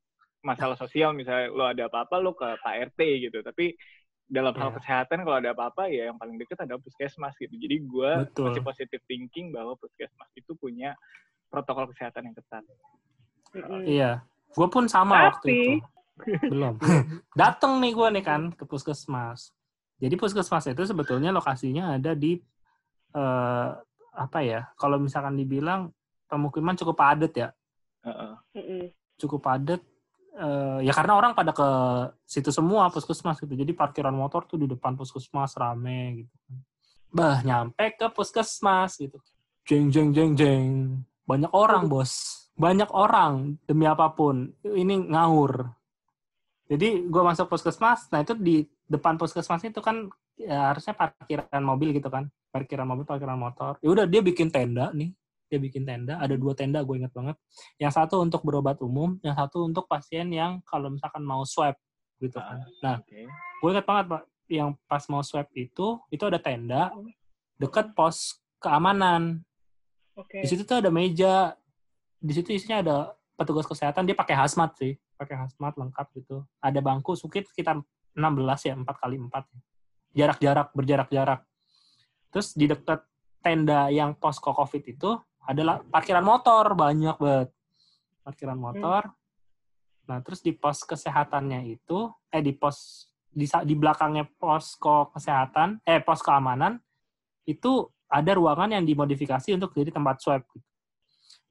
masalah 0.43 0.75
sosial 0.75 1.15
misalnya 1.15 1.53
lo 1.53 1.69
ada 1.69 1.87
apa-apa 1.87 2.17
lo 2.19 2.35
ke 2.35 2.49
Pak 2.59 2.75
RT 2.91 3.01
gitu. 3.31 3.39
Tapi 3.47 3.77
dalam 4.33 4.57
hal 4.57 4.73
Iya. 4.73 4.77
kesehatan 4.81 5.19
kalau 5.29 5.37
ada 5.37 5.53
apa-apa 5.53 5.93
ya 5.93 6.09
yang 6.09 6.17
paling 6.17 6.41
dekat 6.41 6.57
ada 6.65 6.81
puskesmas 6.81 7.37
gitu. 7.37 7.53
Jadi 7.53 7.77
gue 7.85 8.11
masih 8.33 8.65
positif 8.65 9.05
thinking 9.05 9.53
bahwa 9.53 9.77
puskesmas 9.77 10.33
itu 10.33 10.57
punya 10.57 10.97
protokol 11.53 11.93
kesehatan 11.93 12.33
yang 12.33 12.37
ketat. 12.41 12.65
Iya. 13.85 14.11
Gue 14.57 14.69
pun 14.73 14.89
sama 14.89 15.29
waktu 15.29 15.47
Tapi- 15.47 15.61
itu. 15.77 15.87
Belum. 16.53 16.81
Dateng 17.41 17.77
nih 17.79 17.93
gue 17.93 18.09
nih 18.17 18.25
kan 18.25 18.43
ke 18.51 18.65
puskesmas. 18.65 19.53
Jadi 20.01 20.17
puskesmas 20.17 20.65
itu 20.65 20.83
sebetulnya 20.83 21.29
lokasinya 21.29 21.95
ada 21.95 22.17
di 22.17 22.41
eh, 23.13 23.69
apa 24.13 24.39
ya? 24.41 24.73
Kalau 24.75 24.97
misalkan 24.97 25.37
dibilang 25.37 25.93
pemukiman 26.25 26.73
cukup 26.75 26.97
padat 26.97 27.33
ya, 27.37 27.49
Heeh. 28.01 28.33
Mm-mm. 28.57 28.85
cukup 29.21 29.45
padat. 29.45 29.85
Eh, 30.37 30.79
ya 30.87 30.93
karena 30.97 31.19
orang 31.19 31.33
pada 31.37 31.53
ke 31.53 31.69
situ 32.25 32.49
semua 32.49 32.89
puskesmas 32.89 33.41
gitu. 33.41 33.53
Jadi 33.53 33.73
parkiran 33.77 34.15
motor 34.15 34.49
tuh 34.49 34.57
di 34.61 34.67
depan 34.69 34.97
puskesmas 34.97 35.57
rame 35.57 36.25
gitu. 36.25 36.37
Bah 37.13 37.45
nyampe 37.45 37.93
ke 37.93 38.07
puskesmas 38.09 38.97
gitu. 38.97 39.21
Jeng 39.69 39.93
jeng 39.93 40.11
jeng 40.17 40.33
jeng. 40.33 40.67
Banyak 41.29 41.53
orang 41.53 41.87
bos. 41.87 42.45
Banyak 42.57 42.89
orang 42.91 43.61
demi 43.69 43.85
apa 43.85 44.11
pun. 44.13 44.51
Ini 44.65 45.13
ngawur. 45.13 45.69
Jadi 46.73 47.05
gue 47.05 47.23
masuk 47.23 47.53
puskesmas. 47.53 48.09
Nah 48.09 48.25
itu 48.25 48.33
di 48.33 48.65
depan 48.89 49.21
puskesmas 49.21 49.61
itu 49.63 49.85
kan 49.85 50.09
ya 50.41 50.73
harusnya 50.73 50.97
parkiran 50.97 51.63
mobil 51.63 51.93
gitu 51.93 52.09
kan. 52.09 52.33
Parkiran 52.49 52.89
mobil, 52.89 53.05
parkiran 53.05 53.37
motor. 53.37 53.77
Ya 53.85 53.89
udah 53.93 54.05
dia 54.09 54.21
bikin 54.25 54.49
tenda 54.49 54.89
nih. 54.93 55.13
Dia 55.53 55.61
bikin 55.61 55.85
tenda. 55.85 56.17
Ada 56.17 56.41
dua 56.41 56.57
tenda 56.57 56.81
gue 56.81 56.97
inget 56.97 57.13
banget. 57.13 57.37
Yang 57.77 57.93
satu 58.01 58.25
untuk 58.25 58.41
berobat 58.41 58.81
umum, 58.81 59.21
yang 59.21 59.37
satu 59.37 59.69
untuk 59.69 59.85
pasien 59.85 60.33
yang 60.33 60.65
kalau 60.65 60.89
misalkan 60.89 61.21
mau 61.21 61.45
swab 61.45 61.77
gitu 62.17 62.41
kan. 62.41 62.65
Nah, 62.81 62.97
Oke. 63.05 63.29
gue 63.29 63.69
ingat 63.69 63.85
banget 63.85 64.05
pak, 64.09 64.23
yang 64.49 64.73
pas 64.89 65.05
mau 65.13 65.21
swab 65.21 65.45
itu, 65.53 66.01
itu 66.09 66.25
ada 66.25 66.41
tenda 66.41 66.89
dekat 67.61 67.93
pos 67.93 68.41
keamanan. 68.57 69.45
Oke. 70.17 70.41
Di 70.41 70.49
situ 70.49 70.65
tuh 70.65 70.81
ada 70.81 70.89
meja, 70.89 71.53
di 72.17 72.33
situ 72.33 72.49
isinya 72.57 72.81
ada 72.81 72.97
petugas 73.37 73.69
kesehatan, 73.69 74.09
dia 74.09 74.17
pakai 74.17 74.41
hazmat 74.41 74.73
sih, 74.81 74.97
pakai 75.21 75.37
hazmat 75.37 75.77
lengkap 75.77 76.07
gitu. 76.17 76.49
Ada 76.65 76.81
bangku 76.81 77.13
sukit 77.13 77.45
sekitar 77.53 77.77
16 78.17 78.69
ya, 78.69 78.73
4 78.73 78.89
kali 78.89 79.21
4 79.21 80.17
Jarak-jarak, 80.17 80.73
berjarak-jarak. 80.77 81.41
Terus 82.33 82.53
di 82.57 82.69
dekat 82.69 83.05
tenda 83.43 83.89
yang 83.89 84.15
posko 84.17 84.53
COVID 84.53 84.85
itu 84.87 85.11
adalah 85.47 85.83
parkiran 85.83 86.23
motor 86.23 86.75
banyak 86.79 87.17
banget. 87.19 87.49
Parkiran 88.23 88.59
motor. 88.59 89.11
Nah, 90.07 90.19
terus 90.23 90.43
di 90.43 90.55
pos 90.55 90.83
kesehatannya 90.87 91.67
itu 91.67 92.11
eh 92.31 92.43
di 92.43 92.55
pos 92.55 93.09
di 93.33 93.49
di 93.49 93.75
belakangnya 93.75 94.29
posko 94.37 95.11
kesehatan, 95.15 95.83
eh 95.87 96.03
pos 96.03 96.21
keamanan 96.21 96.79
itu 97.49 97.89
ada 98.13 98.37
ruangan 98.37 98.69
yang 98.77 98.85
dimodifikasi 98.85 99.57
untuk 99.57 99.73
jadi 99.73 99.89
tempat 99.89 100.21
swab. 100.21 100.45
gitu. 100.53 100.69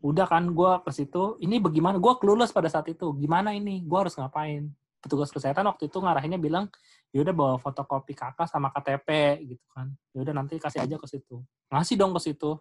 Udah 0.02 0.26
kan, 0.26 0.50
gue 0.50 0.72
ke 0.82 0.92
situ. 0.94 1.38
Ini 1.42 1.62
bagaimana? 1.62 1.98
Gue 1.98 2.18
clueless 2.18 2.54
pada 2.54 2.70
saat 2.70 2.90
itu. 2.90 3.14
Gimana 3.18 3.54
ini? 3.54 3.86
Gue 3.86 4.06
harus 4.06 4.18
ngapain? 4.18 4.70
Petugas 5.02 5.34
kesehatan 5.34 5.66
waktu 5.66 5.90
itu 5.90 5.98
ngarahinnya 5.98 6.38
bilang, 6.38 6.70
yaudah 7.10 7.34
bawa 7.34 7.56
fotokopi 7.58 8.14
kakak 8.14 8.46
sama 8.46 8.70
KTP 8.70 9.42
gitu 9.46 9.66
kan. 9.74 9.90
Yaudah 10.14 10.34
nanti 10.38 10.62
kasih 10.62 10.86
aja 10.86 10.98
ke 10.98 11.06
situ. 11.10 11.42
Ngasih 11.74 11.98
dong 11.98 12.14
ke 12.18 12.22
situ. 12.22 12.58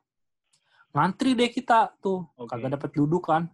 Ngantri 0.91 1.33
deh 1.33 1.49
kita 1.49 1.95
tuh. 1.99 2.27
Oke. 2.35 2.51
Kagak 2.51 2.75
dapet 2.75 2.91
duduk 2.93 3.25
kan. 3.25 3.47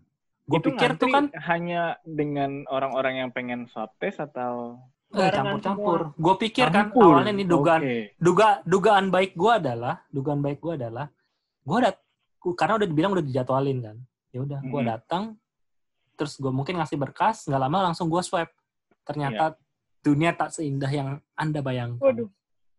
Gue 0.44 0.62
pikir 0.62 0.94
tuh 0.94 1.08
kan 1.08 1.26
hanya 1.44 1.98
dengan 2.02 2.62
orang-orang 2.66 3.18
yang 3.18 3.30
pengen 3.30 3.66
swab 3.66 3.90
test 3.96 4.22
atau 4.22 4.78
eh, 5.10 5.26
campur-campur. 5.26 6.14
Gue 6.14 6.34
pikir 6.40 6.70
kan 6.70 6.88
Campur. 6.88 7.18
awalnya 7.18 7.34
nih 7.34 7.46
dugaan 7.46 7.82
Oke. 7.82 7.98
duga 8.16 8.48
dugaan 8.62 9.06
baik 9.08 9.34
gue 9.34 9.52
adalah 9.52 10.06
dugaan 10.08 10.40
baik 10.40 10.58
gue 10.58 10.72
adalah 10.76 11.10
gue 11.60 11.76
udah 11.76 11.92
karena 12.52 12.74
udah 12.74 12.86
dibilang 12.86 13.12
udah 13.12 13.24
dijadwalin 13.24 13.78
kan 13.80 13.96
ya 14.30 14.38
udah 14.40 14.60
gue 14.62 14.80
Mhm. 14.80 14.88
datang 14.88 15.24
terus 16.14 16.38
gue 16.38 16.48
mungkin 16.48 16.78
ngasih 16.78 16.94
berkas 16.96 17.42
nggak 17.44 17.58
lama 17.60 17.90
langsung 17.90 18.06
gue 18.06 18.22
swab 18.22 18.46
ternyata 19.02 19.58
dunia 19.98 20.30
tak 20.30 20.54
seindah 20.54 20.88
yang 20.88 21.08
anda 21.34 21.58
bayangkan 21.58 21.98
Waduh. 21.98 22.30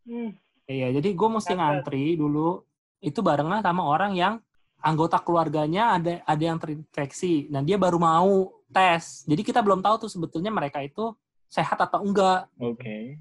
Hmm. 0.03 0.31
iya 0.63 0.87
jadi 0.89 1.09
gue 1.09 1.29
mesti 1.29 1.51
Dapat. 1.51 1.59
ngantri 1.83 2.15
dulu 2.15 2.63
itu 2.97 3.19
barengan 3.19 3.59
sama 3.59 3.83
orang 3.83 4.15
yang 4.15 4.39
anggota 4.81 5.17
keluarganya 5.21 5.97
ada 5.97 6.21
ada 6.23 6.43
yang 6.43 6.57
terinfeksi 6.61 7.49
nah 7.49 7.61
dia 7.65 7.75
baru 7.79 7.97
mau 7.97 8.53
tes 8.69 9.25
jadi 9.25 9.41
kita 9.41 9.59
belum 9.65 9.81
tahu 9.81 10.05
tuh 10.05 10.09
sebetulnya 10.11 10.53
mereka 10.53 10.83
itu 10.83 11.15
sehat 11.47 11.79
atau 11.79 12.03
enggak 12.03 12.51
Oke. 12.59 13.17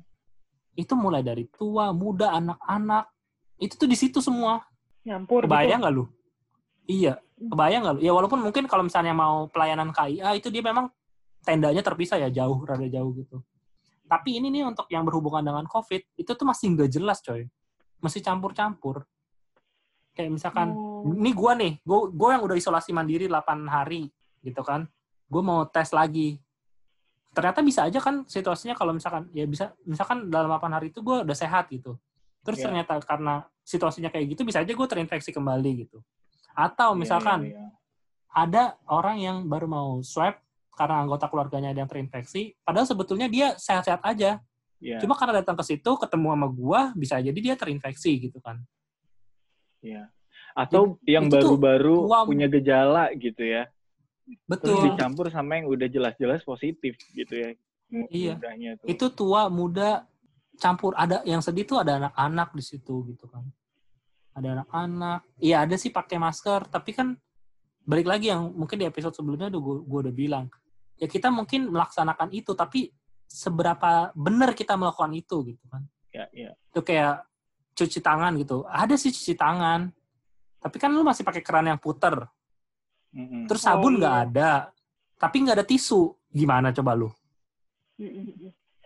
itu 0.77 0.93
mulai 0.93 1.25
dari 1.25 1.49
tua, 1.49 1.89
muda, 1.97 2.37
anak-anak. 2.37 3.09
Itu 3.57 3.81
tuh 3.81 3.89
di 3.89 3.97
situ 3.97 4.21
semua. 4.21 4.61
Nyampur 5.09 5.49
Kebayang 5.49 5.81
gitu. 5.81 5.83
nggak 5.87 5.95
lu? 5.97 6.05
Iya, 6.85 7.15
kebayang 7.41 7.81
nggak 7.87 7.95
lu? 7.97 8.01
Ya 8.05 8.13
walaupun 8.13 8.39
mungkin 8.45 8.69
kalau 8.69 8.85
misalnya 8.85 9.17
mau 9.17 9.49
pelayanan 9.49 9.89
KIA 9.95 10.37
itu 10.37 10.53
dia 10.53 10.61
memang 10.61 10.93
tendanya 11.47 11.81
terpisah 11.81 12.21
ya 12.21 12.29
jauh, 12.29 12.61
rada 12.69 12.85
jauh 12.93 13.09
gitu. 13.17 13.41
Tapi 14.05 14.37
ini 14.37 14.53
nih 14.53 14.69
untuk 14.69 14.85
yang 14.93 15.09
berhubungan 15.09 15.41
dengan 15.41 15.65
COVID 15.65 16.03
itu 16.19 16.31
tuh 16.37 16.45
masih 16.45 16.77
nggak 16.77 16.91
jelas 16.93 17.25
coy, 17.25 17.49
masih 18.05 18.21
campur-campur. 18.21 19.07
Kayak 20.13 20.37
misalkan, 20.37 20.77
Oh. 20.77 20.86
Ini 21.15 21.31
gua 21.37 21.53
nih, 21.55 21.79
gua, 21.87 22.11
gua 22.11 22.29
yang 22.39 22.43
udah 22.49 22.57
isolasi 22.59 22.91
mandiri 22.91 23.31
8 23.31 23.69
hari 23.69 24.11
gitu 24.43 24.63
kan, 24.63 24.87
gue 25.27 25.43
mau 25.43 25.67
tes 25.67 25.91
lagi. 25.91 26.39
Ternyata 27.35 27.61
bisa 27.61 27.85
aja 27.85 27.99
kan 28.01 28.25
situasinya 28.25 28.73
kalau 28.73 28.97
misalkan 28.97 29.29
ya 29.35 29.45
bisa 29.45 29.75
misalkan 29.85 30.31
dalam 30.33 30.49
8 30.49 30.73
hari 30.73 30.89
itu 30.89 31.03
gue 31.05 31.27
udah 31.27 31.37
sehat 31.37 31.69
gitu. 31.69 31.99
Terus 32.47 32.63
Iya. 32.63 32.65
ternyata 32.71 32.95
karena 33.03 33.45
situasinya 33.67 34.09
kayak 34.09 34.39
gitu 34.39 34.47
bisa 34.47 34.63
aja 34.63 34.71
gue 34.73 34.87
terinfeksi 34.89 35.35
kembali 35.35 35.71
gitu. 35.85 35.99
Atau 36.57 36.95
Iya, 36.95 36.99
misalkan 37.03 37.41
iya, 37.45 37.59
iya. 37.59 37.69
ada 38.33 38.65
orang 38.89 39.17
yang 39.21 39.37
baru 39.51 39.67
mau 39.69 39.91
swab 40.01 40.39
karena 40.73 41.03
anggota 41.05 41.27
keluarganya 41.29 41.73
ada 41.73 41.81
yang 41.85 41.91
terinfeksi, 41.91 42.53
padahal 42.65 42.85
sebetulnya 42.89 43.27
dia 43.29 43.57
sehat-sehat 43.57 44.01
aja. 44.05 44.41
Iya, 44.77 45.01
Cuma 45.01 45.17
karena 45.17 45.41
datang 45.41 45.57
ke 45.57 45.65
situ 45.65 45.89
ketemu 45.97 46.37
sama 46.37 46.49
gua, 46.53 46.81
bisa 46.93 47.17
jadi 47.17 47.37
dia 47.37 47.57
terinfeksi 47.57 48.29
gitu 48.29 48.39
kan. 48.45 48.61
iya. 49.85 50.09
Atau 50.57 50.97
yang 51.05 51.29
itu 51.29 51.37
tuh 51.37 51.61
baru-baru 51.61 51.97
tua- 52.09 52.25
punya 52.25 52.49
gejala 52.49 53.13
gitu 53.13 53.45
ya. 53.45 53.69
Terus 54.27 54.49
Betul. 54.49 54.83
dicampur 54.91 55.29
sama 55.29 55.61
yang 55.61 55.69
udah 55.69 55.87
jelas-jelas 55.87 56.41
positif 56.43 56.97
gitu 57.13 57.35
ya. 57.37 57.51
Iya. 58.11 58.35
Mudahnya 58.41 58.71
tuh. 58.81 58.87
Itu 58.91 59.07
tua, 59.15 59.47
muda, 59.53 60.09
campur. 60.59 60.97
Ada 60.97 61.23
yang 61.23 61.45
sedih 61.45 61.69
tuh 61.69 61.79
ada 61.85 62.01
anak-anak 62.01 62.57
di 62.57 62.65
situ 62.65 63.07
gitu 63.13 63.29
kan. 63.31 63.45
Ada 64.35 64.59
anak-anak. 64.61 65.21
Iya 65.39 65.69
ada 65.69 65.77
sih 65.79 65.93
pakai 65.93 66.17
masker, 66.19 66.67
tapi 66.73 66.91
kan 66.97 67.15
balik 67.87 68.09
lagi 68.09 68.33
yang 68.33 68.51
mungkin 68.51 68.83
di 68.83 68.87
episode 68.89 69.15
sebelumnya 69.15 69.53
udah 69.53 69.61
gue, 69.63 69.77
udah 70.09 70.15
bilang. 70.17 70.51
Ya 70.97 71.07
kita 71.07 71.29
mungkin 71.29 71.71
melaksanakan 71.71 72.33
itu, 72.33 72.57
tapi 72.57 72.91
seberapa 73.29 74.11
benar 74.17 74.57
kita 74.57 74.75
melakukan 74.75 75.13
itu 75.13 75.55
gitu 75.55 75.65
kan. 75.69 75.85
Ya, 76.11 76.25
ya. 76.33 76.51
itu 76.73 76.81
kayak 76.81 77.29
cuci 77.77 78.01
tangan 78.01 78.33
gitu. 78.41 78.65
Ada 78.65 78.97
sih 78.97 79.13
cuci 79.13 79.37
tangan. 79.37 79.93
Tapi 80.59 80.77
kan 80.77 80.91
lu 80.91 81.01
masih 81.01 81.23
pakai 81.23 81.41
keran 81.41 81.67
yang 81.67 81.79
puter. 81.79 82.27
Terus 83.47 83.63
Oh, 83.63 83.67
sabun 83.73 83.97
nggak 83.97 84.13
iya. 84.13 84.25
ada. 84.27 84.51
Tapi 85.17 85.37
nggak 85.41 85.57
ada 85.57 85.67
tisu. 85.67 86.13
Gimana 86.29 86.69
coba 86.71 86.93
lu? 86.93 87.09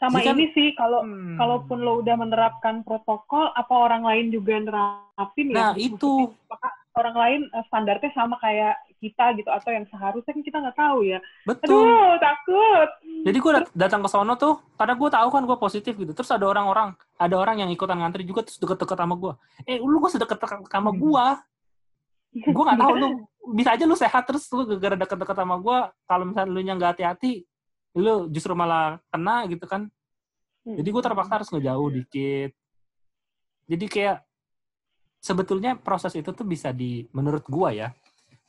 Sama 0.00 0.22
Jadi 0.22 0.26
kan- 0.32 0.36
ini 0.38 0.46
sih 0.54 0.68
kalau 0.72 1.04
Hmm. 1.04 1.36
kalaupun 1.36 1.78
lo 1.82 2.00
udah 2.00 2.16
menerapkan 2.16 2.80
protokol, 2.80 3.52
apa 3.52 3.74
orang 3.74 4.00
lain 4.00 4.32
juga 4.32 4.56
nerapin 4.56 5.52
ya? 5.52 5.54
Nah, 5.54 5.70
Maksudnya, 5.76 5.92
itu. 5.92 6.12
apakah 6.48 6.72
orang 6.96 7.16
lain 7.16 7.40
eh, 7.46 7.64
standarnya 7.68 8.10
sama 8.16 8.40
kayak 8.40 8.80
kita 8.96 9.32
gitu 9.34 9.48
atau 9.48 9.70
yang 9.72 9.84
seharusnya 9.88 10.32
kan 10.32 10.44
kita 10.44 10.56
nggak 10.56 10.78
tahu 10.78 10.98
ya. 11.04 11.18
Betul. 11.44 11.84
Aduh, 11.84 12.16
takut. 12.16 12.88
Jadi 13.28 13.38
gue 13.38 13.52
datang 13.74 14.00
ke 14.00 14.08
sono 14.08 14.34
tuh, 14.36 14.60
karena 14.76 14.94
gue 14.96 15.08
tahu 15.10 15.28
kan 15.28 15.42
gue 15.44 15.58
positif 15.58 15.92
gitu. 15.92 16.12
Terus 16.16 16.30
ada 16.30 16.46
orang-orang, 16.48 16.88
ada 17.16 17.36
orang 17.36 17.56
yang 17.60 17.68
ikutan 17.68 18.00
ngantri 18.00 18.24
juga 18.24 18.40
terus 18.40 18.56
deket-deket 18.56 18.96
sama 18.96 19.14
gue. 19.16 19.32
Eh, 19.66 19.76
lu 19.76 20.00
kok 20.00 20.12
sedekat 20.12 20.38
sama 20.68 20.90
gue? 20.92 21.26
Gue 22.54 22.64
nggak 22.64 22.80
tahu 22.80 22.94
lu. 22.98 23.08
Bisa 23.56 23.74
aja 23.74 23.84
lu 23.88 23.96
sehat 23.98 24.22
terus 24.28 24.46
lu 24.52 24.68
gara 24.78 24.94
deket-deket 24.94 25.36
sama 25.36 25.56
gue. 25.58 25.78
Kalau 26.06 26.24
misalnya 26.28 26.50
lu 26.52 26.60
nya 26.62 26.74
nggak 26.76 26.90
hati-hati, 26.96 27.42
lu 27.96 28.30
justru 28.30 28.52
malah 28.54 29.00
kena 29.10 29.48
gitu 29.50 29.64
kan. 29.66 29.90
Jadi 30.62 30.88
gue 30.92 31.02
terpaksa 31.02 31.40
harus 31.40 31.48
ngejauh 31.50 31.88
Iya. 31.90 31.96
dikit. 32.04 32.50
jadi 33.70 33.86
kayak 33.86 34.18
sebetulnya 35.22 35.76
proses 35.78 36.16
itu 36.16 36.32
tuh 36.32 36.42
bisa 36.48 36.72
di 36.74 37.06
menurut 37.14 37.44
gua 37.46 37.70
ya. 37.70 37.88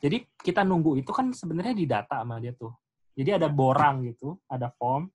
Jadi 0.01 0.25
kita 0.41 0.65
nunggu 0.65 0.97
itu 0.97 1.11
kan 1.13 1.29
sebenarnya 1.29 1.77
di 1.77 1.85
data 1.85 2.25
sama 2.25 2.41
dia 2.41 2.57
tuh. 2.57 2.73
Jadi 3.13 3.37
ada 3.37 3.45
borang 3.51 4.01
gitu, 4.07 4.39
ada 4.49 4.71
form. 4.73 5.05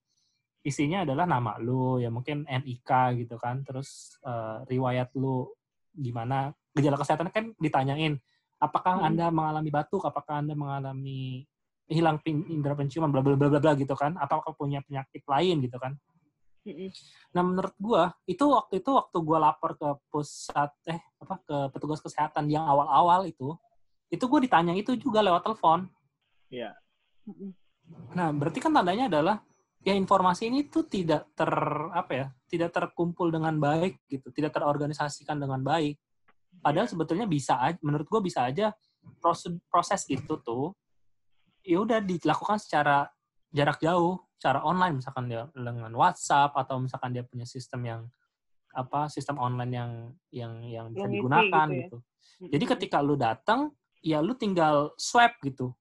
Isinya 0.62 1.02
adalah 1.02 1.26
nama 1.26 1.58
lu, 1.58 1.98
ya 1.98 2.06
mungkin 2.12 2.46
NIK 2.46 3.24
gitu 3.26 3.34
kan. 3.40 3.66
Terus 3.66 4.14
uh, 4.22 4.62
riwayat 4.70 5.10
lu 5.18 5.50
gimana. 5.90 6.54
Gejala 6.76 7.00
kesehatan 7.00 7.32
kan 7.34 7.44
ditanyain, 7.58 8.20
apakah 8.66 9.00
Hmm. 9.00 9.08
Anda 9.12 9.30
mengalami 9.30 9.70
batuk, 9.70 10.02
apakah 10.04 10.42
Anda 10.42 10.54
mengalami 10.58 11.46
hilang 11.86 12.18
indera 12.26 12.74
penciuman, 12.74 13.14
bla 13.14 13.22
bla 13.22 13.38
bla 13.38 13.48
bla 13.48 13.60
bla 13.62 13.72
gitu 13.78 13.94
kan. 13.94 14.18
Apakah 14.18 14.52
punya 14.58 14.82
penyakit 14.82 15.22
lain 15.24 15.62
gitu 15.62 15.78
kan. 15.78 15.94
Mm-mm. 16.66 16.90
Nah 17.30 17.42
menurut 17.46 17.74
gua 17.78 18.10
itu 18.26 18.42
waktu 18.42 18.82
itu 18.82 18.90
waktu 18.90 19.16
gua 19.22 19.38
lapor 19.38 19.78
ke 19.78 19.86
pusat 20.10 20.74
eh 20.90 20.98
apa 21.22 21.38
ke 21.46 21.56
petugas 21.70 22.02
kesehatan 22.02 22.50
yang 22.50 22.66
awal-awal 22.66 23.22
itu 23.22 23.54
itu 24.10 24.22
gue 24.22 24.40
ditanya 24.46 24.74
itu 24.74 24.94
juga 24.94 25.22
lewat 25.22 25.42
telepon. 25.42 25.90
Iya. 26.50 26.74
Nah 28.14 28.30
berarti 28.34 28.58
kan 28.62 28.70
tandanya 28.70 29.10
adalah 29.10 29.42
ya 29.82 29.94
informasi 29.94 30.50
ini 30.50 30.66
tuh 30.66 30.86
tidak 30.86 31.30
ter 31.34 31.50
apa 31.94 32.12
ya 32.14 32.26
tidak 32.46 32.70
terkumpul 32.74 33.30
dengan 33.30 33.58
baik 33.58 34.06
gitu, 34.06 34.30
tidak 34.30 34.54
terorganisasikan 34.54 35.38
dengan 35.38 35.62
baik. 35.62 35.98
Padahal 36.60 36.88
sebetulnya 36.88 37.26
bisa 37.26 37.58
aja, 37.58 37.78
menurut 37.82 38.06
gua 38.06 38.20
bisa 38.20 38.46
aja 38.46 38.72
proses 39.22 39.54
proses 39.70 40.02
itu 40.10 40.34
tuh 40.42 40.74
ya 41.62 41.82
udah 41.82 41.98
dilakukan 41.98 42.58
secara 42.58 43.06
jarak 43.50 43.78
jauh, 43.78 44.18
secara 44.38 44.62
online 44.62 44.98
misalkan 44.98 45.26
dia 45.26 45.46
dengan 45.54 45.90
WhatsApp 45.94 46.54
atau 46.54 46.78
misalkan 46.78 47.10
dia 47.14 47.22
punya 47.26 47.46
sistem 47.46 47.80
yang 47.82 48.00
apa 48.76 49.08
sistem 49.08 49.40
online 49.40 49.72
yang 49.72 49.90
yang 50.30 50.52
yang 50.62 50.86
bisa 50.92 51.08
Yang 51.08 51.12
digunakan 51.16 51.66
gitu 51.66 51.72
ya. 51.72 51.80
gitu. 51.80 51.96
Jadi 52.52 52.64
ketika 52.76 52.98
lu 53.00 53.16
datang, 53.16 53.72
ya 54.04 54.20
lu 54.20 54.36
tinggal 54.36 54.92
swab 55.00 55.32
gitu. 55.40 55.72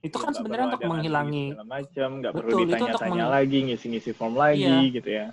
Itu 0.00 0.16
Ya, 0.16 0.24
kan 0.28 0.32
sebenarnya 0.32 0.66
untuk 0.72 0.84
menghilangi, 0.84 1.46
macam, 1.64 2.08
nggak 2.20 2.32
perlu 2.32 2.48
Betul, 2.48 2.60
itu 2.60 2.60
untuk 2.60 2.76
ditanya-tanya 2.76 3.24
meng- 3.24 3.32
lagi, 3.36 3.58
ngisi-ngisi 3.68 4.10
form 4.16 4.34
lagi 4.36 4.64
Iya. 4.64 4.94
gitu 4.96 5.10
ya. 5.10 5.26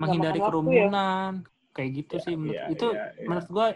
menghindari 0.00 0.40
makan 0.42 0.66
waktu 0.66 0.70
ya. 0.74 0.88
Kayak 1.72 1.90
gitu 2.04 2.14
Iya, 2.20 2.24
sih. 2.24 2.34
Menurut, 2.36 2.54
iya, 2.56 2.64
itu 2.70 2.86
iya, 2.92 3.04
iya. 3.16 3.26
menurut 3.28 3.48
gue, 3.48 3.66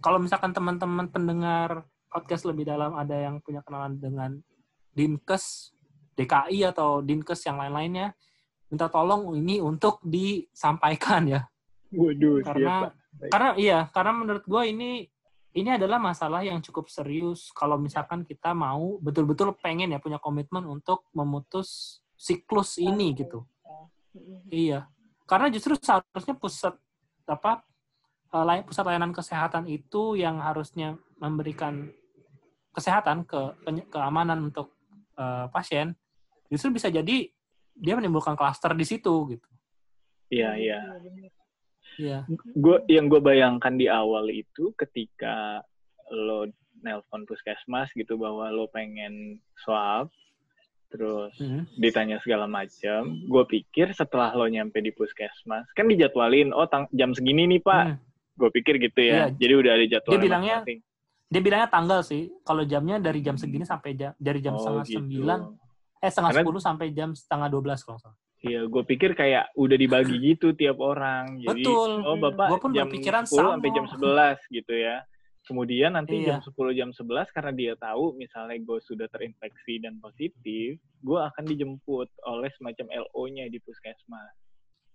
kalau 0.00 0.18
misalkan 0.20 0.52
teman-teman 0.52 1.06
pendengar 1.08 1.88
podcast 2.08 2.44
lebih 2.46 2.68
dalam 2.68 2.94
ada 2.94 3.16
yang 3.16 3.40
punya 3.42 3.64
kenalan 3.64 3.98
dengan 3.98 4.30
Dinkes, 4.94 5.74
DKI 6.14 6.70
atau 6.70 7.02
Dinkes 7.02 7.42
yang 7.42 7.58
lain-lainnya, 7.58 8.14
minta 8.70 8.86
tolong 8.86 9.34
ini 9.34 9.58
untuk 9.58 9.98
disampaikan 10.04 11.26
ya. 11.26 11.42
Waduh, 11.94 12.42
karena 12.42 12.74
siap, 12.90 12.90
Pak. 12.90 13.30
karena 13.30 13.50
iya 13.54 13.78
karena 13.94 14.12
menurut 14.18 14.42
gue 14.42 14.62
ini 14.66 14.90
ini 15.54 15.70
adalah 15.70 16.02
masalah 16.02 16.42
yang 16.42 16.58
cukup 16.58 16.90
serius 16.90 17.54
kalau 17.54 17.78
misalkan 17.78 18.26
kita 18.26 18.50
mau 18.50 18.98
betul-betul 18.98 19.54
pengen 19.62 19.94
ya 19.94 20.02
punya 20.02 20.18
komitmen 20.18 20.66
untuk 20.66 21.06
memutus 21.14 22.02
siklus 22.18 22.82
ini 22.82 23.14
gitu 23.14 23.46
Mm-mm. 24.10 24.50
iya 24.50 24.90
karena 25.24 25.48
justru 25.48 25.74
seharusnya 25.76 26.34
pusat 26.36 26.74
apa 27.24 27.64
eh, 28.30 28.44
lay- 28.44 28.64
pusat 28.64 28.84
layanan 28.84 29.12
kesehatan 29.12 29.64
itu 29.66 30.14
yang 30.14 30.38
harusnya 30.38 30.96
memberikan 31.16 31.88
kesehatan 32.72 33.24
ke 33.24 33.40
ke- 33.62 33.88
keamanan 33.88 34.50
untuk 34.52 34.74
eh, 35.16 35.46
pasien 35.48 35.94
justru 36.48 36.70
bisa 36.70 36.88
jadi 36.88 37.30
dia 37.74 37.94
menimbulkan 37.98 38.38
klaster 38.38 38.70
di 38.72 38.86
situ 38.86 39.14
gitu 39.32 39.48
Iya, 40.32 40.50
iya. 40.56 40.80
bener. 40.98 41.30
iya 42.00 42.18
Gue 42.56 42.82
yang 42.90 43.06
gue 43.06 43.20
bayangkan 43.20 43.76
di 43.76 43.86
awal 43.86 44.26
itu 44.28 44.74
ketika 44.74 45.62
lo 46.10 46.48
nelpon 46.82 47.22
puskesmas 47.24 47.92
gitu 47.94 48.18
bahwa 48.18 48.50
lo 48.50 48.66
pengen 48.66 49.38
swab, 49.62 50.10
terus 50.94 51.34
Mhm. 51.36 51.74
ditanya 51.74 52.16
segala 52.18 52.46
macam. 52.46 53.00
Gue 53.20 53.44
pikir 53.44 53.90
setelah 53.90 54.30
lo 54.30 54.46
nyampe 54.46 54.78
di 54.78 54.88
puskesmas, 54.88 55.66
kan 55.74 55.84
dijadwalin, 55.84 56.54
oh 56.54 56.64
tang- 56.64 56.86
jam 56.90 57.10
segini 57.10 57.50
nih 57.50 57.60
pak. 57.60 57.84
Hmm. 57.84 57.98
Gue 58.32 58.50
pikir 58.52 58.78
gitu 58.78 59.00
ya. 59.00 59.26
Iya. 59.26 59.26
Jadi 59.36 59.52
udah 59.56 59.72
ada 59.72 59.86
jadwal 59.88 60.12
Dia 60.12 60.20
bilangnya 60.20 60.56
dia 61.24 61.40
bilangnya 61.40 61.66
tanggal 61.68 62.00
sih. 62.00 62.30
Kalau 62.40 62.62
jamnya 62.62 62.98
dari 62.98 63.18
jam 63.18 63.34
segini 63.34 63.66
sampai 63.66 63.90
jam 63.92 64.14
dari 64.14 64.38
jam 64.38 64.54
setengah 64.54 64.86
sembilan, 64.86 65.38
eh 65.98 66.10
setengah 66.10 66.30
sepuluh 66.32 66.60
sampai 66.60 66.86
jam 66.88 67.10
setengah 67.10 67.48
dua 67.48 67.60
belas 67.60 67.82
kalau 67.82 67.98
salah. 67.98 68.14
Iya, 68.38 68.68
gue 68.68 68.82
pikir 68.84 69.16
kayak 69.16 69.56
udah 69.56 69.72
dibagi 69.74 70.14
gitu 70.28 70.52
tiap 70.52 70.76
orang. 70.76 71.40
Jadi, 71.40 71.64
Betul. 71.64 71.90
oh 72.04 72.16
bapak 72.20 72.46
Gua 72.46 72.60
pun 72.60 72.70
jam 72.70 72.84
berpikiran 72.84 73.24
10 73.24 73.40
sampai 73.50 73.66
sama. 73.66 73.74
jam 73.74 73.84
11 73.88 74.38
gitu 74.52 74.74
ya. 74.76 74.96
Kemudian 75.44 75.92
nanti 75.92 76.24
Iya. 76.24 76.36
jam 76.36 76.38
10 76.40 76.72
jam 76.72 76.88
11 76.88 77.28
karena 77.28 77.52
dia 77.52 77.72
tahu 77.76 78.16
misalnya 78.16 78.56
gue 78.56 78.78
sudah 78.80 79.04
terinfeksi 79.12 79.76
dan 79.84 80.00
positif, 80.00 80.80
gue 81.04 81.20
akan 81.20 81.44
dijemput 81.44 82.08
oleh 82.24 82.48
semacam 82.56 82.86
LO-nya 83.04 83.52
di 83.52 83.60
puskesmas. 83.60 84.32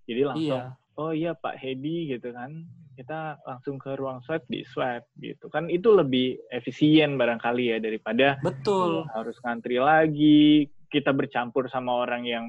Jadi 0.09 0.21
langsung, 0.25 0.57
Iya, 0.73 0.97
oh 0.97 1.13
iya 1.13 1.31
Pak 1.37 1.53
Hedi 1.61 2.09
gitu 2.09 2.33
kan, 2.33 2.65
kita 2.97 3.37
langsung 3.45 3.77
ke 3.77 3.93
ruang 3.93 4.25
swab 4.25 4.41
di 4.49 4.65
swab 4.65 5.05
gitu 5.21 5.53
kan. 5.53 5.69
Itu 5.69 5.93
lebih 5.93 6.41
efisien 6.49 7.13
barangkali 7.13 7.65
ya 7.69 7.77
daripada 7.77 8.41
betul. 8.41 9.05
harus 9.13 9.37
ngantri 9.45 9.77
lagi, 9.77 10.65
kita 10.89 11.13
bercampur 11.13 11.69
sama 11.69 11.93
orang 11.93 12.25
yang 12.25 12.45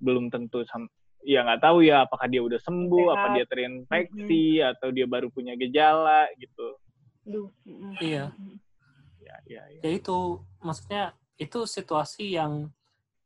belum 0.00 0.32
tentu 0.32 0.64
sam 0.64 0.88
ya 1.24 1.40
nggak 1.40 1.60
tahu 1.60 1.84
ya 1.84 2.04
apakah 2.08 2.24
dia 2.28 2.40
udah 2.40 2.60
sembuh, 2.60 3.08
Sehat. 3.12 3.16
apa 3.20 3.26
dia 3.36 3.44
terinfeksi 3.48 4.44
atau 4.64 4.88
dia 4.92 5.04
baru 5.04 5.28
punya 5.28 5.52
gejala 5.60 6.28
gitu. 6.40 6.80
Duh. 7.24 7.48
Iya. 8.00 8.30
Ya, 9.24 9.36
ya, 9.48 9.62
ya. 9.68 9.80
Ya 9.80 9.90
itu 9.90 10.44
maksudnya 10.60 11.16
itu 11.40 11.64
situasi 11.64 12.36
yang 12.36 12.70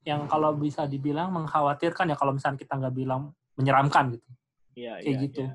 yang 0.07 0.25
kalau 0.31 0.57
bisa 0.57 0.89
dibilang 0.89 1.35
mengkhawatirkan 1.35 2.09
ya 2.09 2.17
kalau 2.17 2.33
misalnya 2.33 2.57
kita 2.57 2.79
nggak 2.79 2.95
bilang 2.97 3.35
menyeramkan 3.59 4.17
gitu. 4.17 4.29
Iya, 4.79 4.93
Kayak 5.03 5.11
iya, 5.11 5.25
gitu. 5.27 5.43
iya. 5.45 5.53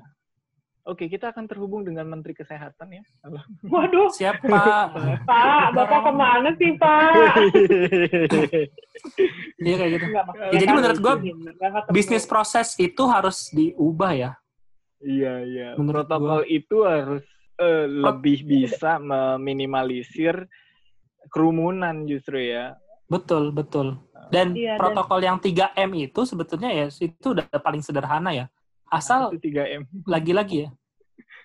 Oke, 0.84 1.08
kita 1.08 1.32
akan 1.32 1.48
terhubung 1.48 1.80
dengan 1.80 2.04
Menteri 2.04 2.36
Kesehatan 2.36 2.92
ya. 2.92 3.02
Waduh, 3.72 4.12
Siapa? 4.12 4.44
Pak, 5.28 5.64
Bapak 5.72 6.00
ke 6.04 6.12
mana 6.12 6.52
sih, 6.60 6.76
Pak? 6.76 7.12
Iya 9.64 9.74
kayak 9.80 9.90
gitu. 9.96 10.06
Enggak, 10.12 10.24
Ya, 10.52 10.58
jadi 10.60 10.72
menurut 10.76 10.98
gua, 11.00 11.14
ketemu. 11.16 11.88
Bisnis 11.88 12.28
proses 12.28 12.76
itu 12.76 13.02
harus 13.08 13.48
diubah 13.56 14.12
ya. 14.12 14.30
Iya, 15.00 15.32
iya. 15.48 15.68
Menurut 15.80 16.04
Protokol 16.04 16.44
itu 16.52 16.84
harus 16.84 17.24
eh, 17.56 17.86
lebih 17.86 18.42
bisa 18.42 18.98
meminimalisir 18.98 20.46
kerumunan 21.28 22.04
justru 22.04 22.40
ya. 22.40 22.74
Betul, 23.06 23.50
betul. 23.50 24.00
Dan 24.32 24.56
Iya, 24.56 24.74
dan- 24.74 24.80
protokol 24.80 25.20
yang 25.20 25.36
3M 25.38 25.90
itu 25.94 26.24
sebetulnya 26.24 26.72
ya 26.72 26.86
itu 26.88 27.26
udah 27.30 27.44
paling 27.60 27.80
sederhana 27.80 28.32
ya. 28.32 28.46
Asal 28.88 29.34
Itu 29.34 29.50
3M. 29.50 29.86
lagi-lagi 30.04 30.66
ya. 30.66 30.70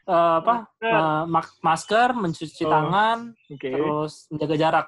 eh, 0.10 0.34
apa? 0.42 0.66
Masker. 0.66 0.90
eh, 0.90 1.24
mak- 1.30 1.58
masker, 1.62 2.08
mencuci 2.18 2.64
Oh. 2.66 2.72
tangan, 2.74 3.18
Oke. 3.46 3.70
terus 3.70 4.26
menjaga 4.34 4.56
jarak. 4.58 4.88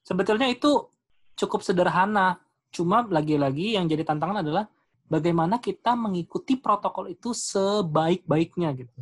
Sebetulnya 0.00 0.46
itu 0.46 0.86
cukup 1.34 1.60
sederhana. 1.60 2.38
Cuma 2.70 3.02
lagi-lagi 3.02 3.74
yang 3.74 3.90
jadi 3.90 4.06
tantangan 4.06 4.46
adalah 4.46 4.70
bagaimana 5.04 5.58
kita 5.58 5.98
mengikuti 5.98 6.54
protokol 6.54 7.10
itu 7.10 7.34
sebaik-baiknya 7.34 8.70
gitu. 8.78 8.94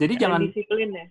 Jadi 0.00 0.14
Dan 0.16 0.20
jangan 0.24 0.40
disiplin 0.48 0.88
ya. 0.90 1.06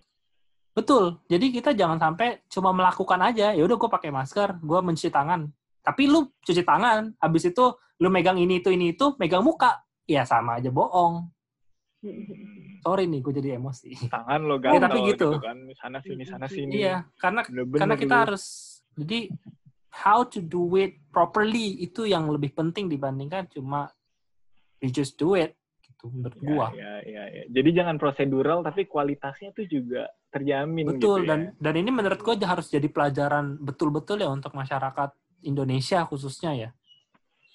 betul. 0.74 1.04
Jadi 1.30 1.46
kita 1.54 1.70
jangan 1.72 1.98
sampai 2.02 2.42
cuma 2.50 2.74
melakukan 2.74 3.20
aja. 3.22 3.54
Ya 3.54 3.62
udah 3.62 3.76
gue 3.78 3.90
pakai 3.90 4.10
masker, 4.10 4.58
gue 4.58 4.78
mencuci 4.82 5.08
tangan. 5.08 5.46
Tapi 5.80 6.02
lu 6.10 6.26
cuci 6.42 6.62
tangan, 6.66 7.14
habis 7.22 7.46
itu 7.46 7.64
lu 8.02 8.08
megang 8.10 8.36
ini 8.36 8.58
itu 8.58 8.68
ini 8.74 8.92
itu, 8.92 9.14
megang 9.16 9.46
muka, 9.46 9.78
ya 10.04 10.26
sama 10.26 10.58
aja 10.58 10.68
bohong. 10.68 11.30
Sorry 12.84 13.04
nih, 13.06 13.20
gue 13.20 13.32
jadi 13.36 13.48
emosi. 13.60 14.08
Tangan 14.08 14.40
lo 14.42 14.56
Ya, 14.56 14.80
gatal 14.80 14.88
tapi 14.88 14.98
gitu. 15.12 15.28
kan. 15.36 15.56
Sana 15.76 15.98
sini, 16.00 16.22
sana 16.24 16.46
sini. 16.54 16.80
Iya, 16.80 17.04
karena 17.20 17.44
Bener-bener 17.44 17.78
karena 17.78 17.94
kita 17.94 18.14
dulu. 18.16 18.22
harus 18.26 18.44
jadi 18.96 19.20
how 19.92 20.24
to 20.24 20.40
do 20.40 20.64
it 20.80 20.96
properly 21.12 21.76
itu 21.78 22.08
yang 22.08 22.24
lebih 22.30 22.54
penting 22.54 22.88
dibandingkan 22.88 23.50
cuma 23.50 23.90
you 24.80 24.88
just 24.88 25.18
do 25.18 25.34
it 25.36 25.59
gitu 26.00 26.16
menurut 26.16 26.38
Ya, 26.40 26.48
gua. 26.48 26.66
ya, 26.72 26.92
ya, 27.04 27.24
ya. 27.28 27.42
Jadi 27.52 27.70
jangan 27.76 27.96
prosedural 28.00 28.64
tapi 28.64 28.88
kualitasnya 28.88 29.52
tuh 29.52 29.68
juga 29.68 30.08
terjamin 30.32 30.96
Betul 30.96 31.26
gitu 31.26 31.28
dan 31.28 31.40
ya. 31.40 31.50
dan 31.60 31.74
ini 31.76 31.90
menurut 31.92 32.20
gua 32.24 32.34
harus 32.40 32.72
jadi 32.72 32.88
pelajaran 32.88 33.60
betul-betul 33.60 34.24
ya 34.24 34.32
untuk 34.32 34.56
masyarakat 34.56 35.12
Indonesia 35.44 36.04
khususnya 36.08 36.52
ya. 36.56 36.70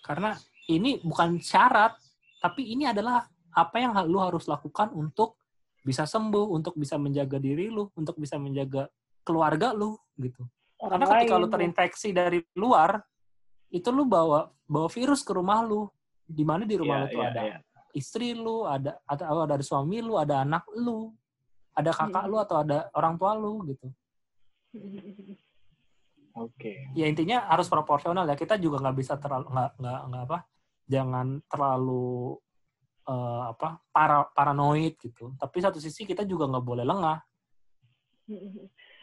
Karena 0.05 0.37
ini 0.69 1.01
bukan 1.01 1.41
syarat, 1.41 1.97
tapi 2.41 2.69
ini 2.73 2.85
adalah 2.85 3.25
apa 3.55 3.75
yang 3.81 3.97
lu 4.05 4.21
harus 4.21 4.45
lakukan 4.45 4.93
untuk 4.93 5.41
bisa 5.81 6.05
sembuh, 6.05 6.49
untuk 6.53 6.77
bisa 6.77 6.97
menjaga 6.97 7.37
diri 7.41 7.69
lu, 7.69 7.89
untuk 7.97 8.17
bisa 8.17 8.37
menjaga 8.37 8.89
keluarga 9.25 9.73
lu 9.73 9.97
gitu. 10.17 10.45
Orang 10.77 11.01
Karena 11.01 11.05
ketika 11.17 11.33
lain, 11.37 11.41
lu 11.41 11.47
ya. 11.49 11.53
terinfeksi 11.57 12.09
dari 12.13 12.39
luar, 12.57 13.01
itu 13.73 13.89
lu 13.89 14.05
bawa 14.05 14.49
bawa 14.69 14.89
virus 14.89 15.25
ke 15.25 15.33
rumah 15.33 15.61
lu. 15.65 15.89
Di 16.25 16.41
mana 16.41 16.65
di 16.65 16.73
rumah 16.73 17.01
Iya, 17.01 17.05
lu 17.05 17.13
tuh 17.13 17.21
iya, 17.21 17.29
ada 17.29 17.41
iya. 17.45 17.57
Istri 17.95 18.35
lu, 18.35 18.67
ada 18.67 18.99
atau 19.07 19.47
ada 19.47 19.63
suami 19.63 20.03
lu, 20.03 20.19
ada 20.19 20.43
anak 20.43 20.67
lu, 20.75 21.15
ada 21.71 21.91
kakak 21.95 22.25
lu 22.27 22.37
atau 22.37 22.59
ada 22.59 22.91
orang 22.91 23.15
tua 23.15 23.31
lu 23.33 23.63
gitu. 23.71 23.87
Oke. 26.35 26.91
Ya 26.91 27.07
intinya 27.07 27.47
harus 27.47 27.71
proporsional 27.71 28.27
ya. 28.27 28.35
Kita 28.35 28.59
juga 28.59 28.83
nggak 28.83 28.97
bisa 28.99 29.15
terlalu 29.15 29.47
nggak 29.55 29.69
nggak 29.79 30.01
nggak 30.11 30.23
apa, 30.27 30.39
jangan 30.83 31.27
terlalu 31.47 32.35
eh, 33.07 33.43
apa 33.55 33.79
para 33.89 34.27
paranoid 34.35 34.99
gitu. 34.99 35.31
Tapi 35.39 35.57
satu 35.63 35.79
sisi 35.79 36.03
kita 36.03 36.27
juga 36.27 36.51
nggak 36.51 36.65
boleh 36.67 36.83
lengah. 36.83 37.23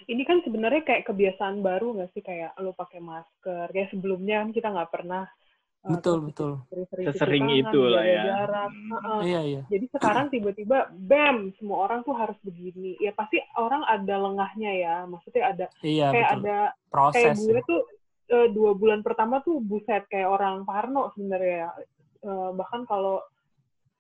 Ini 0.03 0.23
kan 0.27 0.43
sebenarnya 0.43 0.83
kayak 0.83 1.07
kebiasaan 1.09 1.63
baru 1.63 1.95
nggak 1.95 2.11
sih 2.13 2.21
kayak 2.21 2.53
lo 2.61 2.77
pakai 2.77 3.01
masker. 3.01 3.71
Kayak 3.73 3.89
sebelumnya 3.95 4.45
kan 4.45 4.51
kita 4.53 4.69
nggak 4.75 4.91
pernah 4.93 5.25
uh, 5.25 5.42
Betul 5.83 6.17
betul. 6.25 6.53
cuci 6.71 7.11
Sesering 7.11 7.43
tangan, 7.45 7.61
itu 7.65 7.81
lah 7.83 8.05
ya. 8.07 8.23
jarak. 8.25 8.71
Heeh. 8.71 9.21
Iya 9.25 9.41
iya. 9.43 9.61
Jadi 9.67 9.87
sekarang 9.91 10.27
tiba-tiba 10.29 10.79
bam 10.93 11.51
semua 11.57 11.79
orang 11.85 12.01
tuh 12.01 12.15
harus 12.15 12.39
begini. 12.41 12.95
Ya 12.97 13.11
pasti 13.11 13.43
orang 13.57 13.83
ada 13.85 14.15
lengahnya 14.17 14.71
ya. 14.73 14.95
Maksudnya 15.05 15.43
ada 15.45 15.67
Iya 15.81 16.07
kayak 16.09 16.29
betul. 16.29 16.41
ada 16.41 16.59
kayak 16.71 16.71
Proses. 16.87 17.37
gue 17.41 17.51
ya. 17.53 17.63
tuh 17.63 17.81
eh, 18.29 18.49
dua 18.49 18.71
bulan 18.73 19.01
pertama 19.01 19.43
tuh 19.43 19.59
buset 19.59 20.07
kayak 20.07 20.29
orang 20.29 20.63
Parno 20.63 21.11
sebenarnya. 21.13 21.75
Eh, 22.21 22.51
bahkan 22.53 22.87
kalau 22.87 23.19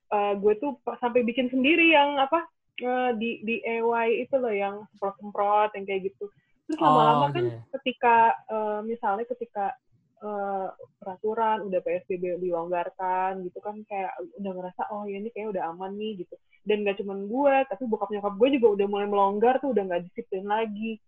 eh, 0.09 0.35
gue 0.37 0.55
tuh 0.57 0.79
pa- 0.81 0.95
sampai 0.97 1.23
bikin 1.23 1.49
sendiri 1.49 1.91
yang 1.91 2.15
apa 2.17 2.47
eh, 2.79 3.11
di 3.17 3.43
di 3.43 3.59
EY 3.59 4.23
itu 4.23 4.35
loh 4.37 4.55
yang 4.55 4.87
semprot-semprot 4.93 5.75
yang 5.75 5.83
kayak 5.83 6.07
gitu. 6.07 6.31
Terus 6.63 6.79
lama-lama 6.79 7.27
Oh, 7.27 7.31
kan 7.33 7.45
iya. 7.45 7.59
ketika 7.75 8.17
eh, 8.47 8.81
misalnya 8.87 9.27
ketika 9.27 9.75
eh, 10.23 10.69
peraturan 11.03 11.67
udah 11.67 11.81
PSBB 11.83 12.39
dilonggarkan 12.39 13.43
gitu 13.43 13.59
kan 13.59 13.83
kayak 13.91 14.15
udah 14.39 14.53
ngerasa 14.55 14.83
oh 14.95 15.05
ya 15.11 15.19
ini 15.19 15.29
kayak 15.35 15.53
udah 15.53 15.75
aman 15.75 15.93
nih 15.99 16.23
gitu 16.23 16.35
dan 16.63 16.87
gak 16.87 17.03
cuman 17.03 17.27
gue 17.27 17.55
tapi 17.67 17.83
bokap 17.91 18.11
nyokap 18.15 18.35
gue 18.39 18.49
juga 18.55 18.69
udah 18.79 18.87
mulai 18.87 19.07
melonggar 19.11 19.59
tuh 19.59 19.75
udah 19.75 19.83
nggak 19.83 20.03
disiplin 20.07 20.47
lagi 20.47 21.03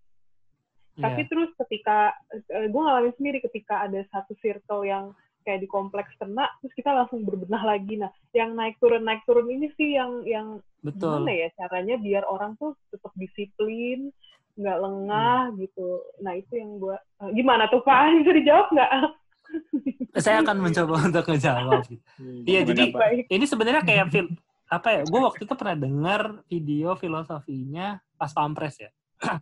tapi 0.94 1.26
Iya. 1.26 1.30
terus 1.30 1.50
ketika 1.58 2.14
eh, 2.30 2.70
gue 2.70 2.80
ngalamin 2.82 3.14
sendiri 3.18 3.38
ketika 3.42 3.86
ada 3.86 4.02
satu 4.14 4.34
circle 4.38 4.86
yang 4.86 5.10
kayak 5.44 5.60
di 5.60 5.68
kompleks 5.68 6.10
kena 6.16 6.48
terus 6.62 6.72
kita 6.72 6.90
langsung 6.94 7.26
berbenah 7.26 7.62
lagi 7.62 8.00
nah 8.00 8.10
yang 8.32 8.56
naik 8.56 8.80
turun 8.80 9.04
naik 9.04 9.22
turun 9.28 9.50
ini 9.50 9.68
sih 9.76 9.98
yang 9.98 10.24
yang 10.24 10.58
betul. 10.80 11.20
gimana 11.20 11.32
ya 11.34 11.48
caranya 11.58 12.00
biar 12.00 12.24
orang 12.24 12.56
tuh 12.56 12.72
tetap 12.88 13.12
disiplin 13.18 14.08
nggak 14.54 14.78
lengah 14.78 15.38
Hmm. 15.46 15.56
gitu 15.58 15.88
nah 16.18 16.32
itu 16.32 16.52
yang 16.54 16.78
gue 16.78 16.96
gimana 17.32 17.66
tuh 17.66 17.80
pak 17.80 18.14
bisa 18.18 18.32
dijawab 18.32 18.66
nggak 18.70 18.90
Saya 20.16 20.40
akan 20.40 20.56
mencoba 20.62 20.94
untuk 21.04 21.26
ngejawab. 21.26 21.84
gitu. 21.84 22.00
Iya, 22.48 22.62
Gimana, 22.62 22.68
jadi- 22.70 22.92
baik 22.92 23.24
Ini 23.28 23.44
sebenarnya 23.44 23.82
kayak 23.82 24.06
fil 24.08 24.26
apa 24.66 24.88
ya? 24.90 25.02
Gue 25.04 25.20
waktu 25.20 25.42
itu 25.42 25.54
pernah 25.54 25.76
dengar 25.76 26.20
video 26.44 26.94
filosofinya 26.94 27.86
pas 28.14 28.30
pampres 28.30 28.78
ya. 28.78 28.90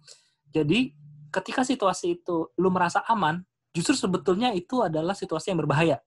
Jadi 0.51 0.93
ketika 1.29 1.63
situasi 1.63 2.19
itu 2.19 2.51
lu 2.57 2.69
merasa 2.69 3.01
aman, 3.07 3.41
justru 3.71 3.95
sebetulnya 3.95 4.51
itu 4.51 4.81
adalah 4.81 5.13
situasi 5.13 5.49
yang 5.49 5.61
berbahaya 5.61 6.01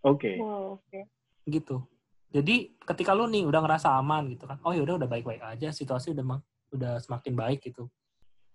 Oke. 0.00 0.36
Oh, 0.38 0.76
oke 0.76 1.00
gitu. 1.44 1.80
Jadi 2.28 2.76
ketika 2.78 3.12
lu 3.12 3.24
nih 3.24 3.42
udah 3.42 3.60
ngerasa 3.62 3.94
aman 3.94 4.28
gitu 4.28 4.44
kan, 4.44 4.60
oh 4.60 4.70
ya 4.70 4.80
udah 4.80 4.96
udah 4.96 5.08
baik-baik 5.08 5.40
aja, 5.40 5.68
situasi 5.70 6.12
udah 6.12 6.24
udah 6.72 7.00
semakin 7.00 7.34
baik 7.34 7.60
gitu. 7.72 7.88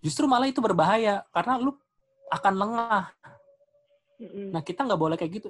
Justru 0.03 0.27
malah 0.27 0.51
itu 0.51 0.59
berbahaya 0.59 1.23
karena 1.31 1.59
lu 1.59 1.73
akan 2.29 2.53
lengah. 2.53 3.05
Nah 4.51 4.61
kita 4.61 4.83
nggak 4.83 5.01
boleh 5.01 5.15
kayak 5.15 5.43
gitu. 5.43 5.49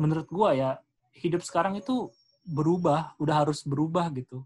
Menurut 0.00 0.26
gua 0.32 0.56
ya 0.56 0.70
hidup 1.12 1.44
sekarang 1.44 1.76
itu 1.76 2.08
berubah, 2.42 3.14
udah 3.20 3.46
harus 3.46 3.62
berubah 3.62 4.08
gitu. 4.16 4.42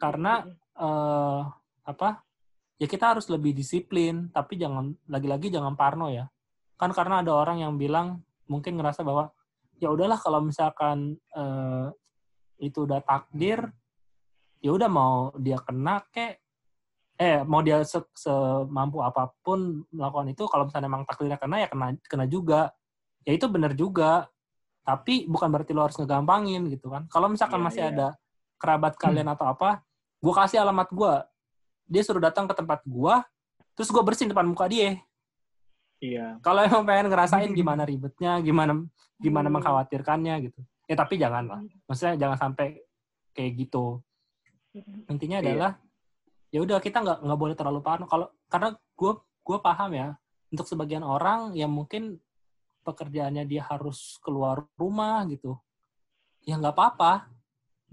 Karena 0.00 0.46
eh 0.78 1.42
apa? 1.84 2.22
Ya 2.80 2.88
kita 2.88 3.12
harus 3.12 3.28
lebih 3.28 3.52
disiplin, 3.52 4.32
tapi 4.32 4.56
jangan 4.56 4.96
lagi-lagi 5.04 5.52
jangan 5.52 5.76
parno 5.76 6.08
ya. 6.08 6.24
Kan 6.80 6.96
karena 6.96 7.20
ada 7.20 7.36
orang 7.36 7.60
yang 7.60 7.76
bilang 7.76 8.24
mungkin 8.48 8.80
ngerasa 8.80 9.04
bahwa 9.04 9.28
ya 9.76 9.92
udahlah 9.92 10.16
kalau 10.16 10.40
misalkan 10.40 11.20
eh, 11.36 11.86
itu 12.60 12.84
udah 12.88 13.00
takdir, 13.04 13.68
ya 14.60 14.70
udah 14.70 14.88
mau 14.88 15.32
dia 15.36 15.56
kena 15.58 16.04
kek 16.12 16.36
eh 17.16 17.44
mau 17.44 17.60
dia 17.60 17.84
se- 17.84 18.12
semampu 18.16 19.00
apa 19.00 19.28
pun 19.40 19.84
melakukan 19.92 20.32
itu 20.32 20.44
kalau 20.48 20.64
misalnya 20.64 20.88
emang 20.88 21.04
takdirnya 21.04 21.36
kena 21.36 21.56
ya 21.60 21.68
kena 21.68 21.86
kena 22.04 22.24
juga 22.24 22.72
ya 23.24 23.36
itu 23.36 23.44
benar 23.44 23.72
juga 23.72 24.28
tapi 24.80 25.28
bukan 25.28 25.48
berarti 25.52 25.72
lo 25.76 25.84
harus 25.84 26.00
ngegampangin 26.00 26.68
gitu 26.72 26.88
kan 26.88 27.04
kalau 27.12 27.28
misalkan 27.28 27.60
Iya, 27.60 27.66
masih 27.68 27.82
iya. 27.84 27.90
ada 27.92 28.08
kerabat 28.56 28.96
kalian 28.96 29.28
atau 29.28 29.44
apa 29.48 29.84
gue 30.20 30.32
kasih 30.32 30.60
alamat 30.64 30.88
gue 30.88 31.12
dia 31.84 32.02
suruh 32.04 32.20
datang 32.20 32.48
ke 32.48 32.54
tempat 32.56 32.80
gue 32.84 33.14
terus 33.76 33.88
gue 33.88 34.00
bersihin 34.00 34.32
depan 34.32 34.48
muka 34.48 34.64
dia 34.68 34.96
Iya. 36.00 36.40
kalau 36.40 36.64
emang 36.64 36.88
pengen 36.88 37.12
ngerasain 37.12 37.52
gimana 37.52 37.84
ribetnya 37.90 38.40
gimana 38.40 38.72
gimana 39.20 39.48
Hmm. 39.52 39.60
mengkhawatirkannya 39.60 40.34
gitu 40.48 40.60
ya 40.88 40.96
tapi 40.96 41.20
jangan 41.20 41.44
lah 41.44 41.60
maksudnya 41.84 42.16
jangan 42.16 42.36
sampai 42.40 42.80
kayak 43.30 43.52
gitu. 43.68 44.00
Intinya 45.10 45.38
Iya. 45.40 45.44
adalah 45.46 45.70
ya 46.50 46.58
udah 46.62 46.78
kita 46.78 46.98
nggak 47.02 47.18
nggak 47.26 47.38
boleh 47.38 47.54
terlalu 47.58 47.80
parno. 47.82 48.06
Kalau 48.06 48.30
karena 48.46 48.74
gue 48.74 49.12
gue 49.18 49.58
paham 49.58 49.90
ya 49.94 50.08
untuk 50.50 50.66
sebagian 50.66 51.02
orang 51.02 51.54
yang 51.54 51.70
mungkin 51.70 52.18
pekerjaannya 52.82 53.44
dia 53.46 53.62
harus 53.66 54.18
keluar 54.22 54.66
rumah 54.78 55.22
gitu. 55.26 55.58
Ya 56.46 56.56
nggak 56.58 56.74
apa-apa. 56.74 57.28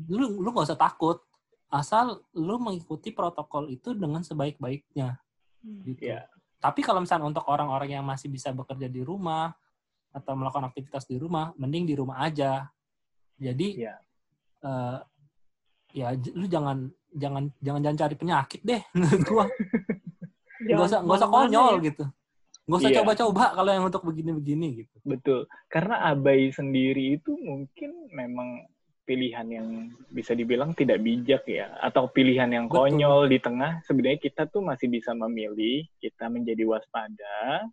Lu 0.10 0.42
lu 0.42 0.48
nggak 0.54 0.68
usah 0.74 0.80
takut. 0.80 1.22
Asal 1.68 2.24
lu 2.32 2.56
mengikuti 2.58 3.12
protokol 3.12 3.68
itu 3.68 3.92
dengan 3.92 4.24
sebaik-baiknya. 4.24 5.20
Gitu. 5.84 6.08
Iya. 6.08 6.30
tapi 6.58 6.82
kalau 6.82 7.06
misalnya 7.06 7.30
untuk 7.30 7.46
orang-orang 7.46 7.94
yang 7.94 8.02
masih 8.02 8.34
bisa 8.34 8.50
bekerja 8.50 8.90
di 8.90 9.06
rumah 9.06 9.54
atau 10.10 10.34
melakukan 10.34 10.66
aktivitas 10.74 11.06
di 11.06 11.14
rumah 11.22 11.54
mending 11.54 11.86
di 11.86 11.94
rumah 11.94 12.24
aja. 12.26 12.66
Jadi 13.38 13.86
Iya. 13.86 13.94
eh, 14.66 14.98
ya 15.98 16.14
lu 16.38 16.46
jangan 16.46 16.86
jangan 17.18 17.50
jangan 17.58 17.82
jangan 17.82 18.00
cari 18.06 18.16
penyakit 18.16 18.62
deh 18.62 18.82
menurut 18.94 19.22
gua 19.26 19.46
nggak 20.62 20.86
usah 20.86 21.00
nggak 21.02 21.18
usah 21.18 21.30
konyol 21.34 21.74
ya. 21.82 21.86
gitu 21.90 22.06
nggak 22.68 22.80
usah 22.84 22.92
Iya. 22.92 22.98
coba-coba 23.02 23.44
kalau 23.58 23.72
yang 23.72 23.86
untuk 23.88 24.04
begini-begini 24.04 24.68
gitu 24.84 24.96
Betul. 25.08 25.48
Karena 25.72 26.04
abai 26.12 26.52
sendiri 26.52 27.16
itu 27.16 27.32
mungkin 27.40 28.12
memang 28.12 28.68
pilihan 29.08 29.48
yang 29.48 29.68
bisa 30.12 30.36
dibilang 30.36 30.76
tidak 30.76 31.00
bijak 31.00 31.48
ya 31.48 31.72
atau 31.80 32.12
pilihan 32.12 32.52
yang 32.52 32.66
Betul. 32.68 32.92
konyol 32.92 33.32
di 33.32 33.40
tengah 33.40 33.80
sebenarnya 33.88 34.20
kita 34.20 34.52
tuh 34.52 34.60
masih 34.60 34.92
bisa 34.92 35.16
memilih 35.16 35.88
kita 36.04 36.28
menjadi 36.28 36.68
waspada 36.68 37.64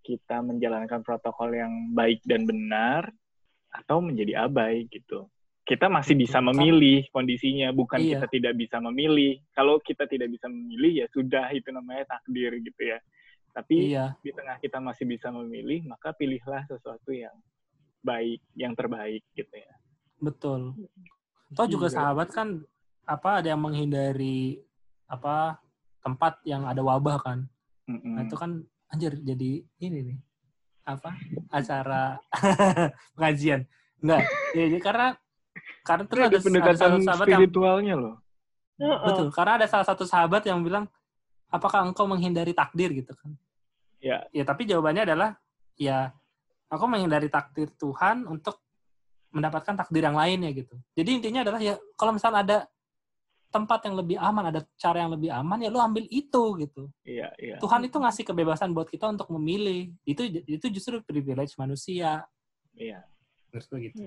kita 0.00 0.40
menjalankan 0.40 1.04
protokol 1.04 1.52
yang 1.52 1.92
baik 1.92 2.24
dan 2.24 2.48
benar 2.48 3.12
atau 3.68 4.00
menjadi 4.00 4.48
abai 4.48 4.88
gitu 4.88 5.28
kita 5.66 5.90
masih 5.90 6.14
bisa 6.14 6.38
Betul. 6.38 6.46
memilih 6.54 6.98
kondisinya 7.10 7.68
bukan 7.74 7.98
Iya. 7.98 8.22
kita 8.22 8.26
tidak 8.30 8.54
bisa 8.54 8.76
memilih 8.78 9.42
kalau 9.50 9.82
kita 9.82 10.06
tidak 10.06 10.30
bisa 10.30 10.46
memilih 10.46 11.02
ya 11.02 11.06
sudah 11.10 11.50
itu 11.50 11.68
namanya 11.74 12.06
takdir 12.06 12.54
gitu 12.62 12.82
ya 12.86 12.98
tapi 13.50 13.90
iya 13.90 14.14
di 14.22 14.30
tengah 14.30 14.60
kita 14.60 14.78
masih 14.78 15.08
bisa 15.08 15.32
memilih, 15.32 15.80
maka 15.88 16.12
pilihlah 16.12 16.68
sesuatu 16.68 17.08
yang 17.08 17.32
baik, 18.04 18.44
yang 18.52 18.76
terbaik 18.76 19.24
gitu 19.32 19.48
ya. 19.50 19.72
betul 20.22 20.76
toh 21.56 21.66
juga 21.66 21.88
Iya. 21.90 21.94
sahabat 21.98 22.28
kan 22.30 22.48
apa 23.08 23.42
ada 23.42 23.48
yang 23.50 23.62
menghindari 23.62 24.60
apa 25.06 25.56
tempat 26.02 26.38
yang 26.44 26.62
ada 26.62 26.78
wabah 26.82 27.18
kan 27.18 27.38
Mm-mm. 27.88 28.14
nah 28.14 28.22
itu 28.22 28.36
kan 28.38 28.62
anjir 28.86 29.18
jadi 29.18 29.66
ini 29.80 29.98
nih 30.14 30.18
apa 30.86 31.10
acara 31.50 32.22
pengajian 33.18 33.66
enggak 33.98 34.22
ya, 34.54 34.64
jadi 34.70 34.78
karena 34.78 35.08
karena 35.86 36.04
terus 36.10 36.18
Ini 36.18 36.26
ada, 36.26 36.36
ada 36.36 36.44
pendekatan 36.44 36.90
sahabat 37.06 37.26
yang 37.30 37.40
spiritualnya 37.40 37.94
loh. 37.94 38.14
Heeh. 38.76 39.06
Betul, 39.06 39.28
karena 39.30 39.52
ada 39.62 39.66
salah 39.70 39.86
satu 39.86 40.04
sahabat 40.04 40.42
yang 40.44 40.60
bilang, 40.60 40.90
apakah 41.48 41.86
engkau 41.86 42.04
menghindari 42.04 42.52
takdir 42.52 42.90
gitu 42.92 43.14
kan? 43.14 43.30
Ya. 44.02 44.26
Ya, 44.34 44.44
tapi 44.44 44.66
jawabannya 44.68 45.08
adalah, 45.08 45.38
ya, 45.78 46.12
aku 46.68 46.84
menghindari 46.90 47.30
takdir 47.30 47.70
Tuhan 47.78 48.26
untuk 48.26 48.60
mendapatkan 49.32 49.78
takdir 49.78 50.02
yang 50.04 50.18
lainnya 50.18 50.50
gitu. 50.52 50.76
Jadi 50.92 51.10
intinya 51.22 51.40
adalah 51.46 51.60
ya, 51.62 51.78
kalau 51.94 52.12
misalnya 52.12 52.40
ada 52.42 52.58
tempat 53.48 53.80
yang 53.88 53.96
lebih 53.96 54.16
aman, 54.20 54.52
ada 54.52 54.60
cara 54.76 55.06
yang 55.06 55.12
lebih 55.16 55.32
aman, 55.32 55.64
ya 55.64 55.72
lu 55.72 55.80
ambil 55.80 56.04
itu 56.12 56.42
gitu. 56.60 56.92
Iya, 57.06 57.32
iya. 57.40 57.56
Tuhan 57.56 57.80
itu 57.88 57.96
ngasih 57.96 58.24
kebebasan 58.26 58.76
buat 58.76 58.90
kita 58.90 59.08
untuk 59.08 59.32
memilih. 59.32 59.94
Itu 60.04 60.28
itu 60.28 60.66
justru 60.68 61.00
privilege 61.00 61.56
manusia. 61.56 62.26
Iya. 62.76 63.00
Menurut 63.56 63.68
gue 63.72 63.80
gitu. 63.88 64.04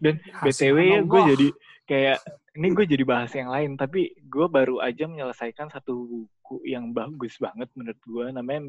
Dan 0.00 0.14
BTW 0.24 0.76
ya 0.80 1.00
gue 1.04 1.20
jadi 1.36 1.48
kayak 1.84 2.18
ini 2.56 2.68
gue 2.72 2.84
jadi 2.88 3.04
bahas 3.04 3.32
yang 3.36 3.52
lain, 3.52 3.76
tapi 3.76 4.16
gue 4.16 4.46
baru 4.48 4.80
aja 4.80 5.04
menyelesaikan 5.04 5.68
satu 5.68 5.92
buku 6.08 6.64
yang 6.64 6.96
bagus 6.96 7.36
banget 7.36 7.68
menurut 7.76 8.00
gue 8.00 8.26
namanya 8.32 8.60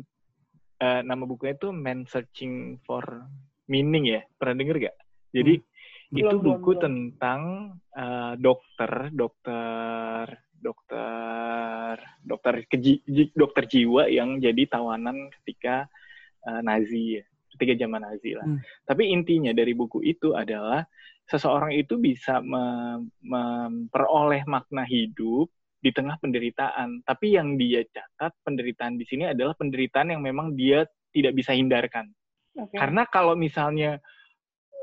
eh, 0.83 1.01
nama 1.07 1.23
bukunya 1.23 1.55
itu 1.55 1.71
Man 1.71 2.03
Searching 2.03 2.83
for 2.83 3.03
Meaning 3.71 4.19
ya. 4.19 4.21
Pernah 4.35 4.55
denger 4.59 4.91
gak? 4.91 4.97
Jadi 5.31 5.55
itu 6.13 6.35
Belum, 6.35 6.59
buku 6.59 6.71
belum. 6.75 6.83
tentang 6.83 7.41
eh, 7.95 8.33
dokter, 8.37 8.91
dokter, 9.15 10.25
dokter, 10.51 11.95
dokter 12.21 12.53
keji, 12.67 13.01
ji- 13.07 13.33
dokter 13.33 13.63
jiwa 13.65 14.11
yang 14.11 14.37
jadi 14.43 14.67
tawanan 14.67 15.31
ketika 15.41 15.87
eh, 16.43 16.61
Nazi, 16.61 17.19
ya, 17.19 17.23
ketika 17.63 17.87
zaman 17.87 18.03
Nazi 18.03 18.31
lah. 18.35 18.45
Hmm. 18.45 18.59
Tapi 18.83 19.15
intinya 19.15 19.55
dari 19.55 19.71
buku 19.71 20.03
itu 20.03 20.35
adalah 20.35 20.83
seseorang 21.31 21.71
itu 21.71 21.95
bisa 21.95 22.43
me- 22.43 23.07
memperoleh 23.23 24.43
makna 24.43 24.83
hidup 24.83 25.47
di 25.79 25.91
tengah 25.95 26.19
penderitaan. 26.19 27.03
Tapi 27.07 27.39
yang 27.39 27.55
dia 27.55 27.87
catat 27.87 28.35
penderitaan 28.43 28.99
di 28.99 29.07
sini 29.07 29.31
adalah 29.31 29.55
penderitaan 29.55 30.11
yang 30.11 30.21
memang 30.23 30.55
dia 30.55 30.83
tidak 31.15 31.39
bisa 31.39 31.55
hindarkan. 31.55 32.11
Oke. 32.59 32.75
Karena 32.75 33.07
kalau 33.07 33.35
misalnya 33.39 34.03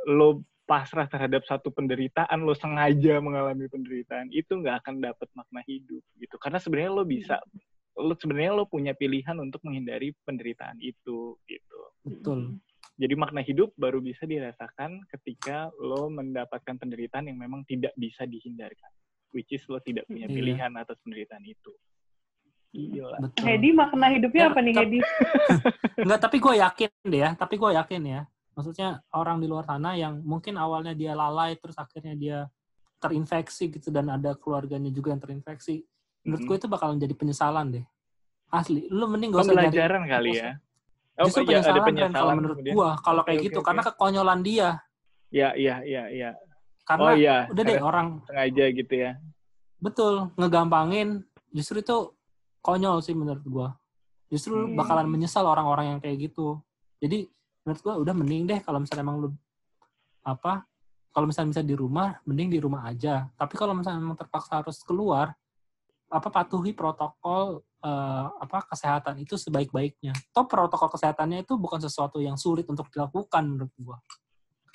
lo 0.09 0.45
pasrah 0.65 1.11
terhadap 1.11 1.43
satu 1.45 1.75
penderitaan, 1.75 2.47
lo 2.47 2.55
sengaja 2.55 3.19
mengalami 3.19 3.67
penderitaan, 3.67 4.31
itu 4.31 4.55
nggak 4.55 4.87
akan 4.87 5.03
dapat 5.03 5.27
makna 5.35 5.67
hidup 5.67 6.05
gitu. 6.15 6.39
Karena 6.39 6.63
sebenarnya 6.63 6.93
lo 6.95 7.03
bisa, 7.03 7.43
lo 7.99 8.15
sebenarnya 8.15 8.55
lo 8.55 8.71
punya 8.71 8.95
pilihan 8.95 9.35
untuk 9.43 9.67
menghindari 9.67 10.15
penderitaan 10.23 10.79
itu 10.79 11.35
gitu. 11.51 11.81
Betul. 12.07 12.63
Jadi 13.01 13.15
makna 13.17 13.41
hidup 13.41 13.73
baru 13.81 14.05
bisa 14.05 14.29
dirasakan 14.29 15.01
ketika 15.09 15.73
lo 15.81 16.13
mendapatkan 16.13 16.77
penderitaan 16.77 17.33
yang 17.33 17.41
memang 17.41 17.65
tidak 17.65 17.97
bisa 17.97 18.29
dihindarkan. 18.29 18.93
Which 19.33 19.57
is 19.57 19.65
lo 19.73 19.81
tidak 19.81 20.05
punya 20.05 20.29
Iya. 20.29 20.37
pilihan 20.37 20.71
atas 20.77 21.01
penderitaan 21.01 21.41
itu. 21.49 21.73
Gila. 22.77 23.19
Betul. 23.25 23.45
Hedi 23.49 23.71
makna 23.73 24.07
hidupnya 24.13 24.43
Ya, 24.45 24.51
apa 24.53 24.61
nih 24.61 24.75
Hedi? 24.77 24.99
Enggak, 26.05 26.21
tapi 26.29 26.37
gue 26.39 26.55
yakin 26.61 26.91
deh 27.09 27.21
ya. 27.25 27.31
Tapi 27.41 27.55
gue 27.57 27.71
yakin 27.73 28.03
ya. 28.05 28.21
Maksudnya 28.53 29.01
orang 29.17 29.41
di 29.41 29.47
luar 29.49 29.65
sana 29.65 29.97
yang 29.97 30.21
mungkin 30.21 30.61
awalnya 30.61 30.93
dia 30.93 31.17
lalai, 31.17 31.57
terus 31.57 31.81
akhirnya 31.81 32.15
dia 32.15 32.39
terinfeksi 33.01 33.73
gitu 33.73 33.89
dan 33.89 34.13
ada 34.13 34.37
keluarganya 34.37 34.93
juga 34.93 35.17
yang 35.17 35.23
terinfeksi. 35.25 35.83
Menurut 36.21 36.45
gue 36.45 36.57
itu 36.61 36.69
bakalan 36.69 37.01
jadi 37.01 37.17
penyesalan 37.17 37.81
deh. 37.81 37.85
Asli, 38.53 38.93
lu 38.93 39.09
mending 39.09 39.33
gak 39.33 39.41
usah 39.41 39.55
nyari. 39.57 39.73
Pembelajaran 39.73 40.03
kali 40.05 40.31
ya. 40.37 40.53
Oh, 41.21 41.29
Justru 41.29 41.53
iya, 41.53 41.61
ada 41.61 41.81
penyesalan, 41.85 42.09
Ren, 42.09 42.17
kalau 42.17 42.33
menurut 42.33 42.57
kemudian. 42.57 42.75
gua 42.75 42.91
kalau 43.05 43.21
kayak 43.29 43.39
oke, 43.39 43.47
gitu 43.53 43.59
oke. 43.61 43.67
karena 43.69 43.83
kekonyolan 43.85 44.41
dia. 44.41 44.69
Ya, 45.29 45.49
iya, 45.53 45.77
iya, 45.85 46.03
iya. 46.09 46.31
Karena 46.83 47.05
Oh 47.05 47.15
iya, 47.15 47.37
udah 47.47 47.63
deh 47.63 47.79
orang 47.79 48.07
sengaja 48.25 48.65
gitu 48.73 48.95
ya. 48.97 49.13
betul 49.77 50.29
ngegampangin 50.37 51.25
justru 51.53 51.81
itu 51.81 52.13
konyol 52.61 53.01
sih 53.01 53.13
menurut 53.13 53.45
gua. 53.45 53.69
Justru 54.29 54.65
Hmm. 54.65 54.77
bakalan 54.77 55.09
menyesal 55.09 55.45
orang-orang 55.45 55.97
yang 55.97 55.99
kayak 56.01 56.33
gitu. 56.33 56.57
Jadi 56.99 57.29
menurut 57.63 57.81
gua 57.81 57.95
udah 58.01 58.15
mending 58.17 58.43
deh 58.49 58.61
kalau 58.65 58.81
misalnya 58.81 59.05
emang 59.05 59.21
lu 59.21 59.29
apa 60.21 60.65
kalau 61.11 61.27
misalnya 61.27 61.53
bisa 61.53 61.63
di 61.65 61.75
rumah 61.75 62.17
mending 62.25 62.49
di 62.49 62.59
rumah 62.61 62.89
aja. 62.89 63.29
Tapi 63.37 63.55
kalau 63.57 63.77
misalnya 63.77 64.01
memang 64.01 64.17
terpaksa 64.17 64.65
harus 64.65 64.81
keluar 64.81 65.33
apa 66.09 66.29
patuhi 66.29 66.73
protokol 66.73 67.61
eh, 67.81 68.27
apa 68.37 68.69
kesehatan 68.69 69.19
itu 69.19 69.35
sebaik-baiknya. 69.35 70.13
Toh 70.31 70.45
protokol 70.45 70.93
kesehatannya 70.93 71.43
itu 71.43 71.57
bukan 71.57 71.81
sesuatu 71.81 72.21
yang 72.21 72.37
sulit 72.37 72.69
untuk 72.69 72.89
dilakukan 72.89 73.43
menurut 73.45 73.73
gua. 73.81 73.99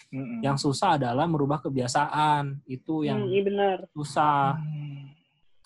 Mm-mm. 0.10 0.42
Yang 0.42 0.70
susah 0.70 0.96
adalah 0.98 1.26
merubah 1.26 1.60
kebiasaan. 1.60 2.62
Itu 2.66 3.02
yang 3.04 3.26
Hmm, 3.26 3.32
iya 3.32 3.42
benar. 3.42 3.78
susah. 3.92 4.58
Hmm. 4.58 5.12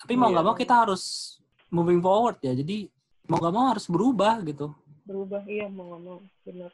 Tapi 0.00 0.12
mau 0.16 0.28
Iya. 0.28 0.40
nggak 0.40 0.46
mau 0.48 0.56
kita 0.56 0.74
harus 0.84 1.02
moving 1.68 2.00
forward 2.00 2.40
ya. 2.40 2.52
Jadi 2.52 2.88
mau 3.28 3.36
nggak 3.36 3.54
mau 3.54 3.66
harus 3.68 3.86
berubah 3.86 4.40
gitu. 4.42 4.72
Berubah 5.04 5.44
iya 5.44 5.68
mau 5.68 5.92
nggak 5.92 6.02
mau 6.02 6.18
benar. 6.42 6.72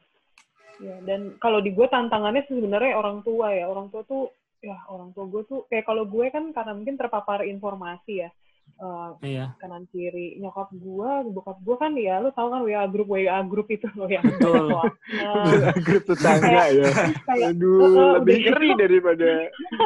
Ya 0.76 0.96
dan 1.02 1.34
kalau 1.40 1.58
di 1.58 1.72
gue 1.72 1.86
tantangannya 1.86 2.46
sebenarnya 2.46 2.94
orang 2.94 3.22
tua 3.22 3.50
ya. 3.50 3.66
Orang 3.66 3.90
tua 3.90 4.02
tuh 4.04 4.30
ya 4.62 4.78
orang 4.88 5.12
tua 5.12 5.26
gue 5.28 5.42
tuh 5.44 5.60
kayak 5.68 5.84
kalau 5.84 6.06
gue 6.06 6.26
kan 6.30 6.48
karena 6.50 6.72
mungkin 6.72 6.96
terpapar 6.96 7.44
informasi 7.44 8.24
ya. 8.24 8.30
Eh, 8.76 9.08
Iya, 9.24 9.46
kanan 9.56 9.88
kiri 9.88 10.36
nyokap 10.36 10.68
gue 10.70 11.10
bokap 11.30 11.58
gue 11.60 11.76
kan 11.76 11.92
ya 11.94 12.20
lu 12.20 12.28
tahu 12.30 12.48
kan 12.48 12.60
WA 12.62 12.84
grup 12.86 13.08
WA 13.08 13.40
grup 13.42 13.68
itu 13.68 13.88
loh 13.92 14.06
yang 14.06 14.24
Betul. 14.24 14.68
Nah, 15.16 15.72
grup 15.80 16.04
tetangga 16.04 16.64
ya. 16.70 16.90
kayak 17.24 17.56
Aduh, 17.56 17.80
Heeh, 17.80 18.10
lebih 18.20 18.36
ngeri 18.44 18.70
gitu. 18.70 18.80
daripada 18.80 19.30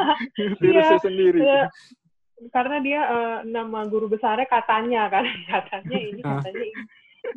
virusnya 0.61 0.99
sendiri. 0.99 1.39
Ya, 1.39 1.63
karena 2.49 2.77
dia 2.81 2.99
eh, 3.05 3.37
nama 3.45 3.85
guru 3.85 4.09
besarnya 4.09 4.49
katanya 4.49 5.07
kan 5.07 5.25
katanya 5.53 5.97
ini 6.01 6.21
Ah. 6.25 6.41
katanya 6.41 6.65
ini 6.65 6.83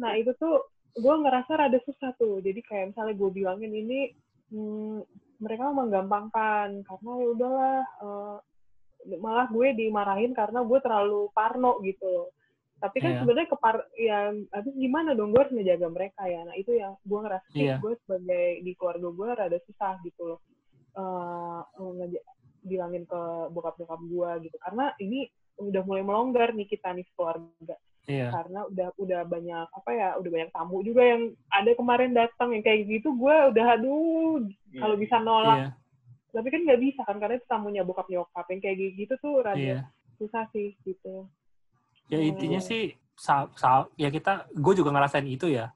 nah 0.00 0.16
itu 0.16 0.32
tuh 0.40 0.64
gue 0.96 1.14
ngerasa 1.20 1.60
rada 1.60 1.76
susah 1.84 2.16
tuh 2.16 2.40
jadi 2.40 2.56
kayak 2.64 2.96
misalnya 2.96 3.12
gue 3.12 3.30
bilangin 3.30 3.68
ini 3.68 4.00
hmm, 4.48 5.04
mereka 5.44 5.68
menggampangkan 5.68 6.80
karena 6.82 7.10
ya 7.20 7.26
udahlah 7.36 7.78
eh, 8.00 8.36
malah 9.16 9.46
gue 9.46 9.72
dimarahin 9.72 10.32
karena 10.32 10.60
gue 10.60 10.78
terlalu 10.78 11.28
parno 11.30 11.78
gitu 11.80 12.04
loh. 12.04 12.28
Tapi 12.74 12.96
kan 12.98 13.10
Iya. 13.10 13.18
sebenarnya 13.20 13.48
kepar 13.48 13.74
ya 13.94 14.18
habis 14.50 14.74
gimana 14.74 15.12
dong 15.12 15.30
gue 15.30 15.40
harus 15.40 15.52
ngejaga 15.52 15.88
mereka 15.88 16.22
ya. 16.24 16.40
Nah 16.42 16.54
itu 16.54 16.72
yang 16.72 16.96
gue 17.00 17.18
ngerasa 17.18 17.46
sih 17.48 17.64
Iya. 17.64 17.76
gue 17.78 17.92
sebagai 17.98 18.46
di 18.60 18.72
keluarga 18.74 19.08
gue 19.08 19.28
rada 19.34 19.58
susah 19.62 19.94
gitu 20.00 20.22
loh 20.26 20.40
Eh, 20.94 21.60
ngeja- 21.76 22.26
bilangin 22.62 23.02
ke 23.02 23.20
bokap 23.50 23.74
nyokap 23.76 24.00
gue 24.00 24.30
gitu. 24.42 24.56
Karena 24.58 24.94
ini 24.98 25.26
udah 25.56 25.82
mulai 25.82 26.02
melonggar 26.02 26.50
nih 26.50 26.66
kita 26.66 26.90
nih 26.90 27.04
keluarga. 27.12 27.76
Iya. 28.04 28.28
karena 28.28 28.68
udah 28.68 28.88
udah 29.00 29.20
banyak 29.24 29.64
apa 29.72 29.90
ya 29.90 30.08
udah 30.20 30.28
banyak 30.28 30.50
tamu 30.52 30.84
juga 30.84 31.00
yang 31.02 31.22
ada 31.48 31.72
kemarin 31.72 32.12
datang 32.12 32.52
yang 32.52 32.60
kayak 32.60 32.84
gitu. 32.86 33.16
Gue 33.16 33.32
udah 33.48 33.66
aduh 33.74 34.44
kalau 34.76 34.92
bisa 34.94 35.16
nolak 35.18 35.56
Iya, 35.56 35.68
tapi 36.34 36.50
kan 36.50 36.60
nggak 36.60 36.80
bisa 36.82 37.00
kan 37.06 37.16
karena 37.16 37.38
itu 37.38 37.46
tamunya 37.46 37.86
bokap 37.86 38.10
nyokap 38.10 38.44
yang 38.50 38.60
kayak 38.60 38.76
gitu 38.98 39.14
tuh 39.16 39.40
rada 39.40 39.54
iya. 39.56 39.78
susah 40.18 40.44
sih 40.50 40.74
gitu 40.82 41.30
Ya 42.04 42.20
intinya 42.20 42.60
Oh. 42.60 42.66
sih 42.68 42.92
sa- 43.16 43.48
sa- 43.56 43.88
ya 43.96 44.12
kita 44.12 44.44
gue 44.52 44.74
juga 44.76 44.92
ngerasain 44.92 45.24
itu 45.24 45.48
ya. 45.48 45.72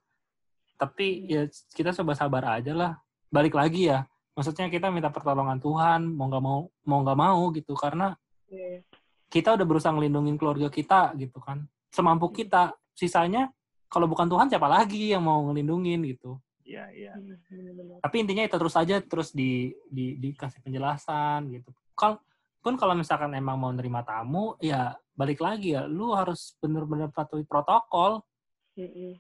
Tapi 0.77 1.25
ya 1.25 1.49
kita 1.73 1.97
coba 1.97 2.12
sabar 2.12 2.61
aja 2.61 2.77
lah. 2.77 2.92
Balik 3.33 3.57
lagi 3.57 3.88
ya. 3.88 4.05
Maksudnya 4.37 4.68
kita 4.68 4.92
minta 4.92 5.09
pertolongan 5.09 5.57
Tuhan, 5.57 6.05
mau 6.05 6.29
nggak 6.29 6.44
mau 6.44 6.59
mau 6.85 6.99
nggak 7.01 7.18
mau 7.18 7.49
gitu 7.51 7.73
karena 7.73 8.12
Iya. 8.53 8.85
kita 9.33 9.57
udah 9.57 9.64
berusaha 9.64 9.88
ngelindungin 9.88 10.37
keluarga 10.37 10.68
kita 10.68 11.16
gitu 11.16 11.40
kan. 11.40 11.64
Semampu 11.88 12.29
kita. 12.29 12.77
Sisanya 12.92 13.49
kalau 13.88 14.05
bukan 14.05 14.29
Tuhan 14.29 14.53
siapa 14.53 14.68
lagi 14.68 15.16
yang 15.16 15.25
mau 15.25 15.49
ngelindungin 15.49 16.05
gitu. 16.05 16.37
Iya, 16.68 16.85
iya. 16.92 17.12
Hmm, 17.16 17.40
bener-bener. 17.48 17.96
Tapi 18.04 18.16
intinya 18.20 18.44
itu 18.44 18.57
terus 18.61 18.76
aja 18.76 18.96
terus 19.00 19.33
di, 19.33 19.72
di 19.88 20.20
dikasih 20.20 20.61
penjelasan 20.61 21.48
gitu. 21.48 21.72
Kalau 21.96 22.20
pun 22.61 22.76
kalau 22.76 22.92
misalkan 22.92 23.33
emang 23.33 23.57
mau 23.57 23.72
nerima 23.72 24.04
tamu, 24.04 24.52
ya 24.61 24.92
balik 25.16 25.40
lagi 25.40 25.72
ya, 25.72 25.88
lu 25.88 26.12
harus 26.12 26.52
bener-bener 26.61 27.09
patuhi 27.09 27.48
protokol. 27.48 28.20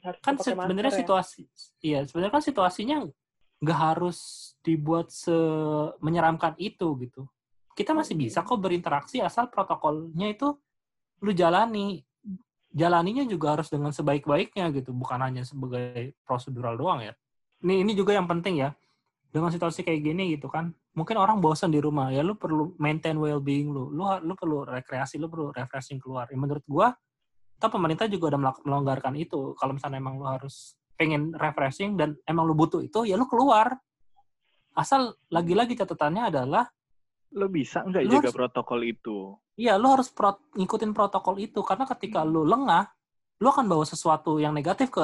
Harus 0.04 0.20
Kan 0.22 0.38
sebenarnya 0.38 0.92
ya. 0.94 0.98
situasi, 1.02 1.42
iya 1.82 2.06
sebenarnya 2.06 2.38
kan 2.38 2.44
situasinya 2.44 2.96
nggak 3.58 3.78
harus 3.90 4.52
dibuat 4.62 5.10
se 5.10 5.34
menyeramkan 5.98 6.54
itu 6.60 6.94
gitu. 7.02 7.26
Kita 7.74 7.96
masih 7.96 8.14
bisa 8.14 8.46
kok 8.46 8.60
berinteraksi 8.60 9.18
asal 9.18 9.50
protokolnya 9.50 10.30
itu 10.30 10.54
lu 11.24 11.32
jalani. 11.34 12.04
Jalaninya 12.68 13.24
juga 13.24 13.58
harus 13.58 13.72
dengan 13.72 13.90
sebaik-baiknya 13.90 14.68
gitu, 14.76 14.92
bukan 14.92 15.18
hanya 15.24 15.42
sebagai 15.42 16.14
prosedural 16.22 16.76
doang 16.78 17.02
ya. 17.02 17.16
Ini 17.58 17.82
ini 17.82 17.92
juga 17.94 18.14
yang 18.14 18.26
penting 18.30 18.62
ya. 18.62 18.70
Dengan 19.28 19.52
situasi 19.52 19.84
kayak 19.84 20.00
gini 20.00 20.38
gitu 20.38 20.48
kan. 20.48 20.72
Mungkin 20.96 21.14
orang 21.20 21.38
bosan 21.38 21.70
di 21.70 21.78
rumah, 21.78 22.10
ya 22.10 22.24
lu 22.26 22.34
perlu 22.34 22.74
maintain 22.80 23.14
well-being 23.14 23.70
lu. 23.70 23.92
Lu 23.92 24.02
lu 24.24 24.34
perlu 24.34 24.66
rekreasi, 24.66 25.20
lu 25.20 25.28
perlu 25.30 25.52
refreshing 25.54 26.00
keluar. 26.00 26.26
Ya, 26.30 26.38
menurut 26.38 26.64
gua 26.66 26.94
atau 27.58 27.68
pemerintah 27.74 28.06
juga 28.06 28.34
udah 28.34 28.40
melonggarkan 28.62 29.14
itu. 29.18 29.54
Kalau 29.58 29.74
misalnya 29.74 29.98
emang 29.98 30.16
lu 30.18 30.26
harus 30.26 30.78
pengen 30.98 31.30
refreshing 31.34 31.94
dan 31.94 32.14
emang 32.26 32.46
lu 32.46 32.54
butuh 32.54 32.82
itu, 32.82 33.06
ya 33.06 33.14
lu 33.18 33.26
keluar. 33.30 33.78
Asal 34.74 35.14
lagi-lagi 35.30 35.74
catatannya 35.74 36.30
adalah 36.30 36.64
Lo 37.34 37.44
bisa 37.50 37.84
nggak 37.84 38.04
jaga 38.08 38.18
harus- 38.30 38.36
protokol 38.38 38.80
itu? 38.86 39.36
Iya, 39.58 39.74
lu 39.76 39.90
harus 39.90 40.08
pro- 40.08 40.40
ngikutin 40.54 40.94
protokol 40.94 41.36
itu 41.42 41.60
karena 41.66 41.84
ketika 41.84 42.22
lu 42.22 42.46
lengah, 42.46 42.88
lu 43.42 43.46
akan 43.50 43.66
bawa 43.66 43.84
sesuatu 43.84 44.38
yang 44.38 44.54
negatif 44.54 44.88
ke 44.88 45.02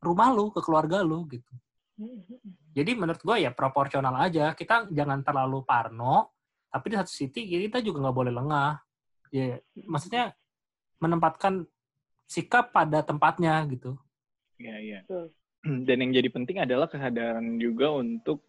rumah 0.00 0.32
lu, 0.32 0.48
ke 0.50 0.64
keluarga 0.64 1.04
lu 1.04 1.28
gitu. 1.28 1.52
Jadi 2.74 2.90
menurut 2.98 3.22
gue 3.22 3.36
ya 3.46 3.50
proporsional 3.54 4.14
aja. 4.18 4.52
Kita 4.52 4.90
jangan 4.90 5.22
terlalu 5.22 5.62
parno, 5.62 6.34
tapi 6.66 6.90
di 6.90 6.96
satu 6.98 7.10
sisi 7.10 7.46
kita 7.46 7.78
juga 7.78 8.02
nggak 8.08 8.16
boleh 8.16 8.32
lengah. 8.34 8.70
Ya, 9.30 9.58
maksudnya 9.86 10.34
menempatkan 10.98 11.66
sikap 12.26 12.74
pada 12.74 13.02
tempatnya 13.02 13.62
gitu. 13.70 13.94
Iya, 14.58 14.76
iya. 14.82 14.98
Betul. 15.06 15.30
Dan 15.64 15.96
yang 16.04 16.12
jadi 16.12 16.28
penting 16.28 16.56
adalah 16.60 16.86
kesadaran 16.90 17.56
juga 17.56 17.88
untuk 17.94 18.44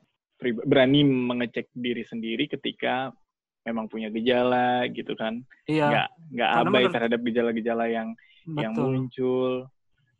berani 0.67 1.01
mengecek 1.07 1.71
diri 1.71 2.03
sendiri 2.03 2.45
ketika 2.51 3.15
memang 3.63 3.87
punya 3.87 4.11
gejala 4.11 4.83
gitu 4.91 5.15
kan. 5.15 5.41
Iya, 5.65 5.89
Nggak 5.89 6.07
nggak 6.35 6.49
abai 6.49 6.65
menurut- 6.69 6.93
terhadap 6.93 7.19
gejala-gejala 7.23 7.85
yang 7.89 8.09
yang 8.45 8.73
betul. 8.77 8.89
muncul. 8.93 9.53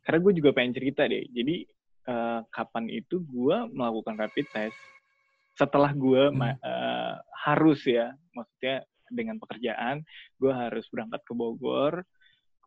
Karena 0.02 0.18
gue 0.22 0.32
juga 0.34 0.50
pengen 0.54 0.74
cerita 0.74 1.02
deh. 1.06 1.26
Jadi 1.30 1.66
eh, 2.06 2.40
kapan 2.54 2.86
itu 2.90 3.22
gue 3.26 3.56
melakukan 3.74 4.14
rapid 4.16 4.46
test. 4.54 4.78
Setelah 5.56 5.90
gue 5.96 6.28
Hmm. 6.28 6.52
uh, 6.60 7.16
harus 7.48 7.80
ya 7.88 8.12
maksudnya 8.36 8.84
dengan 9.08 9.40
pekerjaan 9.40 10.04
gue 10.36 10.52
harus 10.52 10.84
berangkat 10.92 11.24
ke 11.24 11.32
Bogor. 11.32 12.04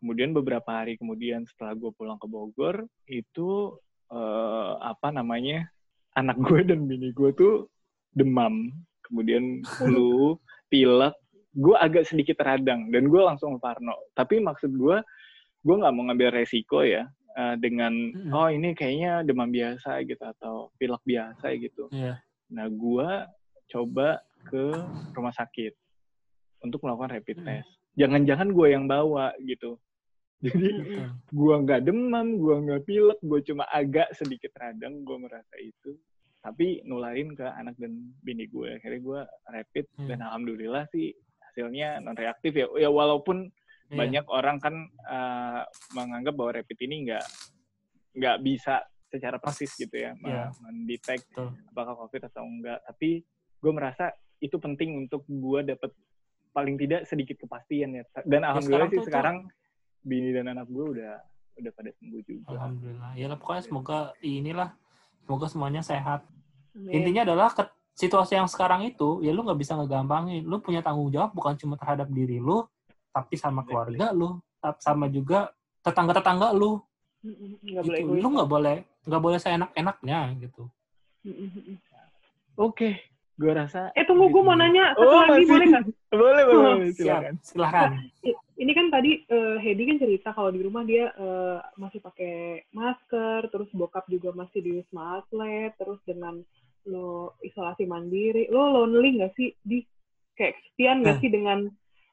Kemudian 0.01 0.33
beberapa 0.33 0.81
hari 0.81 0.97
kemudian 0.97 1.45
setelah 1.45 1.77
gue 1.77 1.91
pulang 1.93 2.17
ke 2.17 2.25
Bogor 2.25 2.89
itu 3.05 3.77
uh, 4.09 4.73
apa 4.81 5.13
namanya 5.13 5.69
anak 6.17 6.41
gue 6.49 6.65
dan 6.65 6.89
bini 6.89 7.13
gue 7.13 7.29
tuh 7.37 7.69
demam. 8.17 8.73
Kemudian 9.05 9.61
flu 9.77 10.41
pilek. 10.73 11.13
Gue 11.53 11.77
agak 11.77 12.09
sedikit 12.09 12.41
radang 12.41 12.89
dan 12.89 13.05
gue 13.05 13.21
langsung 13.21 13.61
parno. 13.61 13.93
Tapi 14.17 14.41
maksud 14.41 14.73
gue 14.73 14.97
gue 15.61 15.75
nggak 15.75 15.93
mau 15.93 16.09
ngambil 16.09 16.41
resiko 16.41 16.81
ya 16.81 17.05
uh, 17.39 17.55
dengan 17.55 17.95
Mm-mm. 17.95 18.35
oh 18.35 18.51
ini 18.51 18.75
kayaknya 18.75 19.23
demam 19.23 19.47
biasa 19.47 20.03
gitu 20.03 20.19
atau 20.19 20.67
pilek 20.75 20.99
biasa 21.07 21.55
gitu 21.55 21.87
Iya. 21.95 22.19
nah 22.51 22.67
gue 22.67 23.09
coba 23.71 24.19
ke 24.43 24.75
rumah 25.15 25.31
sakit 25.31 25.71
untuk 26.61 26.83
melakukan 26.83 27.15
rapid 27.15 27.39
Mm. 27.39 27.47
test 27.47 27.69
jangan-jangan 27.95 28.51
gue 28.51 28.67
yang 28.67 28.85
bawa 28.85 29.31
gitu 29.39 29.79
jadi 30.39 30.71
gua 31.35 31.59
nggak 31.59 31.83
demam, 31.83 32.39
gua 32.39 32.63
nggak 32.63 32.87
pilek, 32.87 33.19
gua 33.19 33.43
cuma 33.43 33.67
agak 33.75 34.07
sedikit 34.15 34.55
radang, 34.55 35.03
gua 35.03 35.19
merasa 35.19 35.51
itu. 35.59 35.99
Tapi 36.39 36.79
nularin 36.87 37.35
ke 37.35 37.43
anak 37.43 37.75
dan 37.75 38.15
bini 38.23 38.47
gue. 38.47 38.79
Akhirnya 38.79 39.03
gua 39.03 39.21
rapid 39.51 39.83
Hmm. 39.99 40.07
dan 40.07 40.23
alhamdulillah 40.23 40.87
sih 40.95 41.11
hasilnya 41.43 41.99
non 41.99 42.15
reaktif 42.15 42.55
ya. 42.55 42.71
Ya 42.79 42.87
walaupun 42.87 43.51
Iya. 43.89 43.97
banyak 43.97 44.25
orang 44.29 44.57
kan 44.61 44.75
uh, 45.03 45.65
menganggap 45.91 46.33
bahwa 46.33 46.51
rapid 46.55 46.77
ini 46.85 47.09
nggak 47.09 47.25
nggak 48.15 48.37
bisa 48.39 48.85
secara 49.09 49.41
persis 49.41 49.73
gitu 49.73 49.97
ya, 49.97 50.13
Iya. 50.15 50.53
mendetek 50.61 51.25
apakah 51.73 51.97
covid 51.97 52.29
atau 52.29 52.45
enggak. 52.45 52.77
Tapi 52.85 53.25
gue 53.59 53.71
merasa 53.73 54.13
itu 54.37 54.55
penting 54.55 54.93
untuk 54.95 55.25
gua 55.27 55.65
dapat 55.65 55.89
paling 56.49 56.77
tidak 56.77 57.03
sedikit 57.03 57.41
kepastian 57.41 57.97
ya. 57.97 58.03
Dan 58.23 58.45
alhamdulillah 58.45 58.85
sekarang 58.85 58.89
sih 58.89 58.97
tuh- 58.97 59.07
sekarang 59.09 59.35
bini 59.99 60.29
dan 60.31 60.45
anak 60.47 60.69
gue 60.69 60.85
udah 60.95 61.13
udah 61.57 61.71
pada 61.73 61.89
sembuh 61.91 62.21
juga. 62.23 62.47
Alhamdulillah. 62.55 63.11
Ya 63.17 63.25
lah 63.27 63.35
pokoknya 63.35 63.63
semoga 63.65 63.97
inilah 64.21 64.69
semoga 65.19 65.45
semuanya 65.49 65.81
sehat. 65.81 66.23
Amin. 66.71 67.01
Intinya 67.01 67.25
adalah 67.25 67.49
ke 67.51 67.65
situasi 67.93 68.37
yang 68.37 68.47
sekarang 68.47 68.85
itu 68.85 69.19
ya 69.19 69.33
lu 69.33 69.41
nggak 69.41 69.57
bisa 69.57 69.73
ngegampangin. 69.75 70.45
Lu 70.45 70.61
punya 70.61 70.79
tanggung 70.79 71.09
jawab 71.09 71.33
bukan 71.33 71.57
cuma 71.57 71.75
terhadap 71.75 72.07
diri 72.07 72.39
lu, 72.39 72.63
tapi 73.09 73.35
sama 73.35 73.65
keluarga 73.65 74.13
lu, 74.13 74.37
sama 74.79 75.09
juga 75.09 75.49
tetangga-tetangga 75.81 76.53
lu. 76.53 76.79
Mm-mm, 77.19 77.59
nggak 77.59 77.83
Gitu. 77.83 78.03
boleh. 78.07 78.21
Lu 78.23 78.27
nggak 78.31 78.49
boleh 78.49 78.77
nggak 79.09 79.21
boleh 79.23 79.37
seenak-enaknya 79.41 80.19
gitu. 80.39 80.63
Mm-mm. 81.25 81.75
Oke, 82.59 82.99
gue 83.39 83.51
rasa. 83.51 83.89
Eh 83.95 84.03
tunggu, 84.03 84.27
gue 84.29 84.43
mau 84.43 84.53
gitu. 84.55 84.61
nanya 84.61 84.93
satu 84.95 85.03
Oh, 85.07 85.19
lagi 85.23 85.43
masih. 85.43 85.47
boleh 85.49 85.65
nggak? 85.67 85.83
Boleh, 86.09 86.41
boleh, 86.41 86.57
Oh, 86.57 86.77
silakan. 86.97 87.35
Siap, 87.37 87.45
silahkan. 87.45 87.91
Ini 88.59 88.71
kan 88.73 88.89
tadi 88.89 89.11
eh, 89.23 89.55
Hedi 89.61 89.83
kan 89.87 89.97
cerita 90.01 90.29
kalau 90.33 90.49
di 90.49 90.59
rumah 90.65 90.81
dia 90.81 91.13
eh, 91.13 91.57
masih 91.77 92.01
pakai 92.01 92.65
masker, 92.73 93.45
terus 93.53 93.69
bokap 93.77 94.09
juga 94.09 94.33
masih 94.33 94.59
di 94.59 94.71
wisma 94.81 95.21
atlet, 95.21 95.69
terus 95.77 96.01
dengan 96.03 96.41
lo 96.89 97.37
isolasi 97.45 97.85
mandiri, 97.85 98.49
lo 98.49 98.83
lonely 98.83 99.21
nggak 99.21 99.33
sih 99.37 99.53
di 99.61 99.85
kayak 100.33 100.57
kesepian 100.57 101.05
nggak 101.05 101.15
Nah. 101.15 101.21
sih 101.21 101.29
dengan 101.29 101.59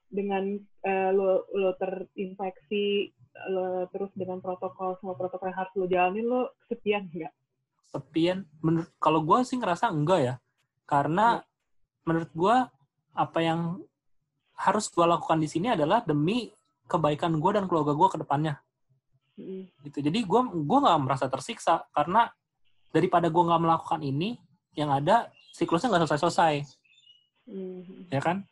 dengan 0.06 0.56
eh, 0.86 1.10
lo 1.12 1.46
lo 1.52 1.74
terinfeksi 1.76 3.10
lo 3.52 3.84
terus 3.92 4.08
dengan 4.16 4.40
protokol 4.40 4.96
semua 4.96 5.12
protokol 5.18 5.52
yang 5.52 5.58
harus 5.60 5.72
lo 5.76 5.86
jalanin 5.86 6.26
lo 6.26 6.40
kesepian 6.64 7.10
nggak? 7.10 7.32
Sepian 7.86 8.46
menurut 8.64 8.90
kalau 8.98 9.20
gue 9.22 9.38
sih 9.44 9.58
ngerasa 9.60 9.92
enggak 9.92 10.20
ya. 10.22 10.34
Karena 10.86 11.42
menurut 12.06 12.30
gue 12.32 12.56
apa 13.16 13.38
yang 13.42 13.82
harus 14.56 14.88
gue 14.88 15.04
lakukan 15.04 15.38
di 15.42 15.48
sini 15.50 15.74
adalah 15.74 16.00
demi 16.00 16.48
kebaikan 16.86 17.36
gue 17.36 17.50
dan 17.52 17.66
keluarga 17.66 17.92
gue 17.92 18.08
ke 18.14 18.18
depannya. 18.22 18.56
Mm. 19.36 19.68
gitu 19.84 20.00
jadi 20.00 20.24
gue 20.24 20.40
gua 20.64 20.78
nggak 20.80 21.00
merasa 21.04 21.28
tersiksa 21.28 21.84
karena 21.92 22.32
daripada 22.88 23.28
gue 23.28 23.42
nggak 23.44 23.62
melakukan 23.68 24.00
ini 24.00 24.40
yang 24.72 24.88
ada 24.88 25.28
siklusnya 25.52 25.92
nggak 25.92 26.08
selesai 26.08 26.20
selesai 26.24 26.54
Mm. 27.46 28.10
ya 28.10 28.18
kan 28.18 28.42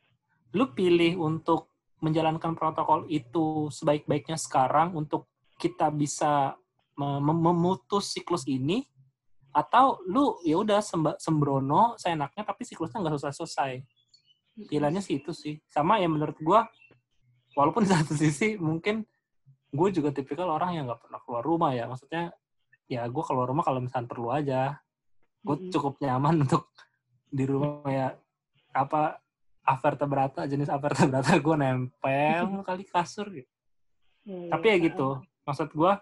lu 0.55 0.71
pilih 0.71 1.19
untuk 1.19 1.75
menjalankan 1.99 2.55
protokol 2.55 3.11
itu 3.11 3.69
sebaik-baiknya 3.75 4.39
sekarang 4.39 4.95
untuk 4.95 5.27
kita 5.59 5.91
bisa 5.91 6.55
me- 6.95 7.21
mem- 7.23 7.43
memutus 7.51 8.15
siklus 8.15 8.47
ini? 8.47 8.87
Atau 9.55 10.03
lu 10.11 10.39
ya 10.43 10.59
udah 10.59 10.83
sembrono 11.19 11.95
seenaknya 11.95 12.43
tapi 12.43 12.67
siklusnya 12.67 13.03
nggak 13.03 13.15
selesai 13.19 13.39
selesai 13.39 13.73
pilihannya 14.55 15.03
sih 15.03 15.19
itu 15.23 15.35
sih. 15.35 15.55
Sama 15.67 15.99
ya 15.99 16.07
menurut 16.07 16.39
gue 16.39 16.61
walaupun 17.59 17.87
di 17.87 17.91
satu 17.95 18.15
sisi 18.15 18.55
mungkin 18.59 19.03
gue 19.75 19.89
juga 19.91 20.15
tipikal 20.15 20.55
orang 20.55 20.79
yang 20.79 20.85
nggak 20.87 21.03
pernah 21.07 21.21
keluar 21.23 21.43
rumah 21.43 21.71
ya. 21.75 21.91
Maksudnya 21.91 22.31
ya 22.87 23.03
gue 23.07 23.23
keluar 23.27 23.51
rumah 23.51 23.67
kalau 23.67 23.83
misalnya 23.83 24.09
perlu 24.11 24.31
aja. 24.31 24.79
Gue 25.43 25.71
cukup 25.71 25.99
nyaman 25.99 26.41
untuk 26.47 26.71
di 27.31 27.45
rumah 27.47 27.91
ya. 27.91 28.09
Apa 28.75 29.24
avertebrata 29.65 30.45
jenis 30.45 30.69
avertebrata 30.69 31.33
gue 31.45 31.57
nempel 31.57 32.47
kali 32.69 32.85
kasur 32.85 33.33
gitu. 33.33 33.51
Iya, 34.25 34.57
tapi 34.57 34.67
ya 34.73 34.77
iya. 34.77 34.85
gitu 34.89 35.09
maksud 35.45 35.69
gue 35.77 35.93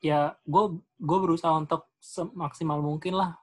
ya 0.00 0.32
gue 0.44 0.64
gue 0.80 1.18
berusaha 1.20 1.52
untuk 1.52 1.92
semaksimal 2.00 2.80
mungkin 2.80 3.20
lah 3.20 3.36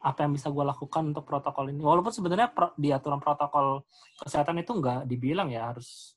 apa 0.00 0.24
yang 0.24 0.32
bisa 0.32 0.48
gue 0.48 0.64
lakukan 0.64 1.12
untuk 1.12 1.28
protokol 1.28 1.68
ini. 1.68 1.82
Walaupun 1.84 2.08
sebenarnya 2.08 2.48
pro- 2.48 2.72
di 2.78 2.88
aturan 2.88 3.20
protokol 3.20 3.84
kesehatan 4.16 4.62
itu 4.64 4.72
nggak 4.72 5.04
dibilang 5.04 5.52
ya 5.52 5.74
harus 5.74 6.16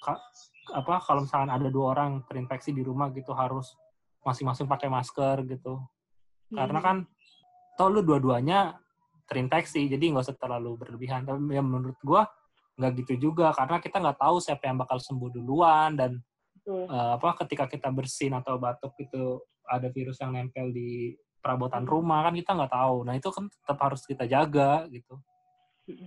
ka- 0.00 0.22
apa 0.72 1.02
kalau 1.04 1.26
misalkan 1.26 1.52
ada 1.52 1.68
dua 1.68 1.92
orang 1.92 2.24
terinfeksi 2.24 2.72
di 2.72 2.80
rumah 2.80 3.12
gitu 3.12 3.36
harus 3.36 3.76
masing-masing 4.24 4.64
pakai 4.64 4.88
masker 4.88 5.44
gitu. 5.44 5.82
Karena 6.48 6.80
kan 6.80 6.96
toh 7.76 7.88
lu 7.92 8.00
dua-duanya 8.00 8.80
terinfeksi 9.32 9.88
jadi 9.88 10.04
nggak 10.12 10.28
usah 10.28 10.36
terlalu 10.36 10.76
berlebihan. 10.76 11.24
Tapi 11.24 11.40
ya 11.56 11.64
menurut 11.64 11.96
gua 12.04 12.28
nggak 12.76 12.92
gitu 13.04 13.32
juga 13.32 13.52
karena 13.56 13.80
kita 13.80 13.96
nggak 14.00 14.18
tahu 14.20 14.36
siapa 14.40 14.68
yang 14.68 14.80
bakal 14.80 15.00
sembuh 15.00 15.30
duluan 15.32 15.96
dan 15.96 16.20
Betul. 16.56 16.88
eh, 16.88 17.10
apa 17.16 17.28
ketika 17.44 17.64
kita 17.68 17.88
bersin 17.88 18.32
atau 18.36 18.56
batuk 18.60 18.92
itu 19.00 19.40
ada 19.68 19.88
virus 19.88 20.20
yang 20.20 20.36
nempel 20.36 20.72
di 20.72 21.16
perabotan 21.42 21.84
rumah 21.88 22.28
kan 22.28 22.34
kita 22.36 22.54
nggak 22.54 22.72
tahu. 22.72 22.96
Nah 23.08 23.14
itu 23.18 23.28
kan 23.32 23.44
tetap 23.50 23.78
harus 23.82 24.02
kita 24.06 24.24
jaga 24.28 24.86
gitu. 24.92 25.18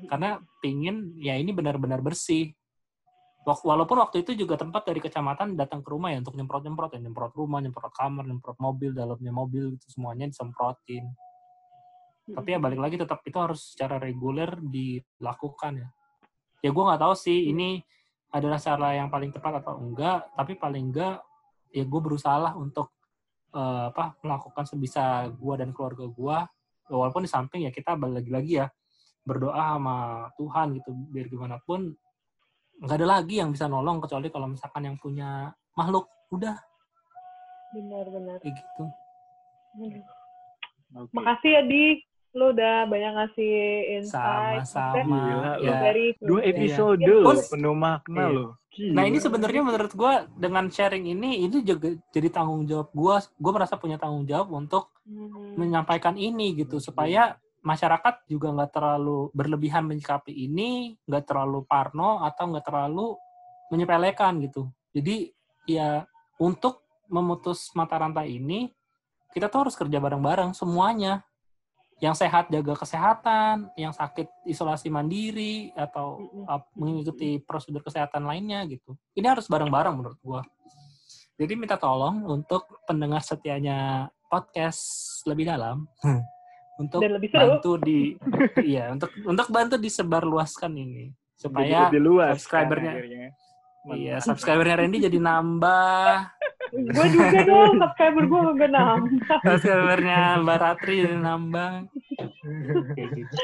Karena 0.07 0.39
pingin 0.63 1.11
ya 1.19 1.35
ini 1.35 1.51
benar-benar 1.51 1.99
bersih. 1.99 2.55
Walaupun 3.45 4.01
waktu 4.01 4.25
itu 4.25 4.33
juga 4.33 4.57
tempat 4.57 4.89
dari 4.89 4.97
kecamatan 4.97 5.53
datang 5.53 5.85
ke 5.85 5.89
rumah 5.93 6.09
ya 6.09 6.23
untuk 6.23 6.33
nyemprot-nyemprot 6.33 6.97
ya. 6.97 6.99
Nyemprot 7.03 7.33
rumah 7.35 7.59
nyemprot 7.61 7.93
kamar 7.93 8.25
nyemprot 8.25 8.57
mobil 8.57 8.95
dalamnya 8.95 9.29
mobil 9.29 9.75
gitu 9.77 9.85
semuanya 9.91 10.25
disemprotin 10.31 11.05
tapi 12.25 12.57
ya 12.57 12.59
balik 12.61 12.81
lagi 12.81 12.97
tetap 12.97 13.21
itu 13.21 13.37
harus 13.37 13.75
secara 13.75 14.01
reguler 14.01 14.57
dilakukan 14.57 15.85
ya. 15.85 15.89
Ya 16.65 16.69
gue 16.73 16.83
nggak 16.83 17.01
tahu 17.01 17.13
sih 17.13 17.53
ini 17.53 17.77
adalah 18.33 18.57
cara 18.57 18.97
yang 18.97 19.13
paling 19.13 19.29
tepat 19.29 19.61
atau 19.61 19.77
enggak 19.77 20.25
tapi 20.33 20.57
paling 20.57 20.89
enggak 20.89 21.21
ya 21.69 21.85
gue 21.85 22.01
berusaha 22.01 22.35
lah 22.41 22.53
untuk 22.57 22.89
eh, 23.53 23.85
apa 23.93 24.17
melakukan 24.25 24.65
sebisa 24.65 25.29
gue 25.29 25.53
dan 25.55 25.69
keluarga 25.71 26.09
gue 26.09 26.37
walaupun 26.89 27.25
di 27.25 27.29
samping 27.29 27.69
ya 27.69 27.71
kita 27.71 27.93
balik 27.97 28.29
lagi 28.29 28.61
ya 28.61 28.67
berdoa 29.25 29.77
sama 29.77 30.29
Tuhan 30.37 30.77
gitu 30.77 30.89
biar 31.09 31.27
gimana 31.29 31.57
pun 31.61 31.93
nggak 32.75 32.97
ada 32.99 33.07
lagi 33.07 33.39
yang 33.39 33.49
bisa 33.55 33.71
nolong 33.71 34.03
kecuali 34.03 34.27
kalau 34.27 34.51
misalkan 34.51 34.83
yang 34.83 34.97
punya 34.99 35.49
makhluk. 35.77 36.11
Udah. 36.33 36.57
Benar-benar. 37.71 38.39
kayak 38.43 38.55
gitu. 38.55 38.83
Oke. 40.95 41.11
Makasih 41.11 41.51
ya 41.59 41.61
Di, 41.67 41.99
lu 42.35 42.51
udah 42.51 42.83
banyak 42.85 43.11
ngasih 43.15 43.53
insight. 43.97 44.67
sama-sama 44.67 44.99
Gila, 45.23 45.51
ya 45.63 45.71
Dari 45.81 46.05
Dua 46.19 46.41
episode 46.43 46.99
Iya. 46.99 47.07
loh, 47.09 47.23
Terus- 47.31 47.47
penuh 47.49 47.73
makna 47.73 48.19
Iya. 48.21 48.35
loh. 48.35 48.49
Gila. 48.69 48.91
Nah 48.91 49.03
ini 49.07 49.17
sebenarnya 49.17 49.61
menurut 49.63 49.91
gue 49.91 50.13
dengan 50.35 50.67
sharing 50.67 51.07
ini 51.07 51.47
itu 51.47 51.63
juga 51.63 51.95
jadi 52.11 52.27
tanggung 52.27 52.67
jawab 52.67 52.91
gue. 52.91 53.15
Gue 53.33 53.51
merasa 53.55 53.79
punya 53.79 53.95
tanggung 53.95 54.27
jawab 54.27 54.51
untuk 54.51 54.91
Hmm. 55.07 55.55
menyampaikan 55.55 56.19
ini 56.19 56.51
gitu 56.53 56.83
supaya 56.83 57.39
masyarakat 57.63 58.27
juga 58.27 58.51
nggak 58.51 58.71
terlalu 58.71 59.31
berlebihan 59.31 59.87
menyikapi 59.87 60.35
ini, 60.35 60.99
nggak 61.07 61.23
terlalu 61.25 61.63
parno 61.63 62.19
atau 62.21 62.51
nggak 62.51 62.65
terlalu 62.67 63.15
menyepelekan 63.71 64.43
gitu. 64.43 64.67
Jadi 64.91 65.31
ya 65.65 66.03
untuk 66.37 66.83
memutus 67.07 67.71
mata 67.71 67.95
rantai 67.95 68.35
ini 68.35 68.69
kita 69.31 69.47
tuh 69.47 69.67
harus 69.67 69.75
kerja 69.75 69.97
bareng-bareng 69.97 70.51
semuanya. 70.51 71.23
Yang 72.03 72.27
sehat 72.27 72.51
jaga 72.51 72.75
kesehatan, 72.75 73.71
yang 73.79 73.95
sakit 73.95 74.27
isolasi 74.43 74.91
mandiri 74.91 75.71
atau 75.75 76.27
uh, 76.43 76.59
mengikuti 76.75 77.39
prosedur 77.39 77.79
kesehatan 77.81 78.27
lainnya 78.27 78.67
gitu. 78.67 78.99
Ini 79.15 79.31
harus 79.31 79.47
bareng-bareng 79.47 79.95
menurut 79.95 80.19
gua. 80.19 80.41
Jadi 81.35 81.53
minta 81.55 81.75
tolong 81.75 82.23
untuk 82.27 82.83
pendengar 82.87 83.19
setianya 83.23 84.07
podcast 84.31 84.81
lebih 85.27 85.47
dalam 85.51 85.87
untuk 86.81 86.99
Dan 86.99 87.15
lebih 87.15 87.29
seru. 87.31 87.39
bantu 87.59 87.71
di 87.79 87.99
iya 88.67 88.91
untuk 88.91 89.11
untuk 89.23 89.47
bantu 89.47 89.75
disebarluaskan 89.79 90.71
ini 90.75 91.05
Jadi 91.11 91.39
supaya 91.39 91.87
lebih 91.87 92.03
luas 92.03 92.43
kan 92.47 92.67
subscribernya 92.67 92.91
akhirnya. 92.95 93.27
Iya 93.93 94.17
subscribernya 94.17 94.81
Randy 94.81 94.97
jadi 95.05 95.19
nambah 95.21 96.33
gue 96.75 97.07
juga 97.13 97.39
dong, 97.45 97.77
subscriber 97.79 98.23
gue 98.25 98.39
gak 98.57 98.71
nambah. 98.73 99.37
subscribernya 99.45 100.19
Mbak 100.43 100.57
Ratri 100.59 100.95
jadi 101.05 101.17
nambah 101.21 101.71
kayak 102.97 103.09
gitu 103.15 103.35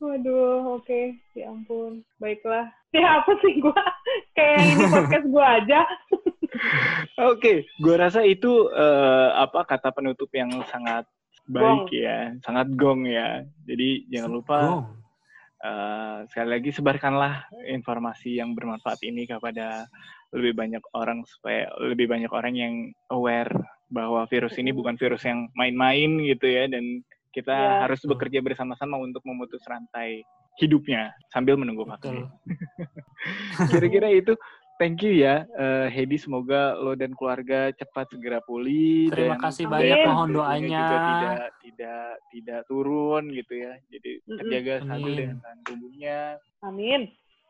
Waduh, 0.00 0.80
oke. 0.80 1.00
Ya 1.32 1.48
ampun. 1.48 2.02
Baiklah. 2.18 2.68
Ya 2.92 3.20
apa 3.22 3.32
sih 3.40 3.60
gue? 3.62 3.82
Kayak 4.36 4.58
ini 4.64 4.84
podcast 4.90 5.26
gue 5.28 5.44
aja. 5.44 5.80
Oke, 7.30 7.52
gue 7.66 7.94
rasa 7.94 8.20
itu 8.26 8.68
eh, 8.70 9.28
apa 9.34 9.64
kata 9.66 9.90
penutup 9.90 10.28
yang 10.34 10.50
sangat 10.70 11.06
baik 11.44 11.88
Gong. 11.88 11.92
ya, 11.92 12.18
sangat 12.42 12.66
gong 12.74 13.04
ya. 13.04 13.44
Jadi 13.68 14.08
jangan 14.08 14.30
lupa 14.32 14.56
Gong. 14.64 15.03
Eh, 15.64 16.16
sekali 16.28 16.48
lagi 16.52 16.70
sebarkanlah 16.70 17.48
informasi 17.66 18.36
yang 18.36 18.52
bermanfaat 18.52 19.00
ini 19.00 19.24
kepada 19.24 19.88
lebih 20.30 20.52
banyak 20.52 20.84
orang 20.92 21.24
supaya 21.24 21.72
lebih 21.80 22.06
banyak 22.10 22.28
orang 22.30 22.54
yang 22.54 22.74
aware 23.08 23.50
bahwa 23.88 24.26
virus 24.28 24.58
ini 24.58 24.74
bukan 24.74 24.98
virus 24.98 25.24
yang 25.24 25.48
main-main 25.54 26.20
gitu 26.20 26.44
ya 26.44 26.68
dan 26.68 27.00
kita 27.30 27.50
Ya. 27.50 27.82
harus 27.88 27.98
bekerja 28.06 28.38
bersama-sama 28.38 28.94
untuk 29.00 29.24
memutus 29.26 29.58
rantai 29.66 30.22
hidupnya 30.54 31.10
sambil 31.34 31.58
menunggu 31.58 31.82
vaksin. 31.82 32.30
Kira-kira 33.70 34.06
itu 34.14 34.38
thank 34.76 35.00
you 35.00 35.14
ya 35.14 35.46
eh, 35.50 35.86
Hedi 35.88 36.16
semoga 36.16 36.74
lo 36.74 36.92
dan 36.94 37.14
keluarga 37.14 37.70
cepat 37.70 38.10
segera 38.10 38.38
pulih 38.42 39.08
Terima 39.10 39.36
dan 39.36 39.42
kasih 39.42 39.64
banyak, 39.66 39.96
mohon 40.04 40.30
doanya. 40.32 40.80
juga 40.82 40.96
tidak 40.98 41.38
tidak 41.60 42.04
tidak 42.30 42.60
turun 42.66 43.24
gitu 43.30 43.54
ya. 43.54 43.72
Jadi 43.88 44.10
terjaga 44.26 44.74
stabil 44.82 45.04
Amin. 45.06 45.18
dengan 45.18 45.38
tahan 45.40 45.58
tubuhnya. 45.64 46.18
Amin. 46.60 47.02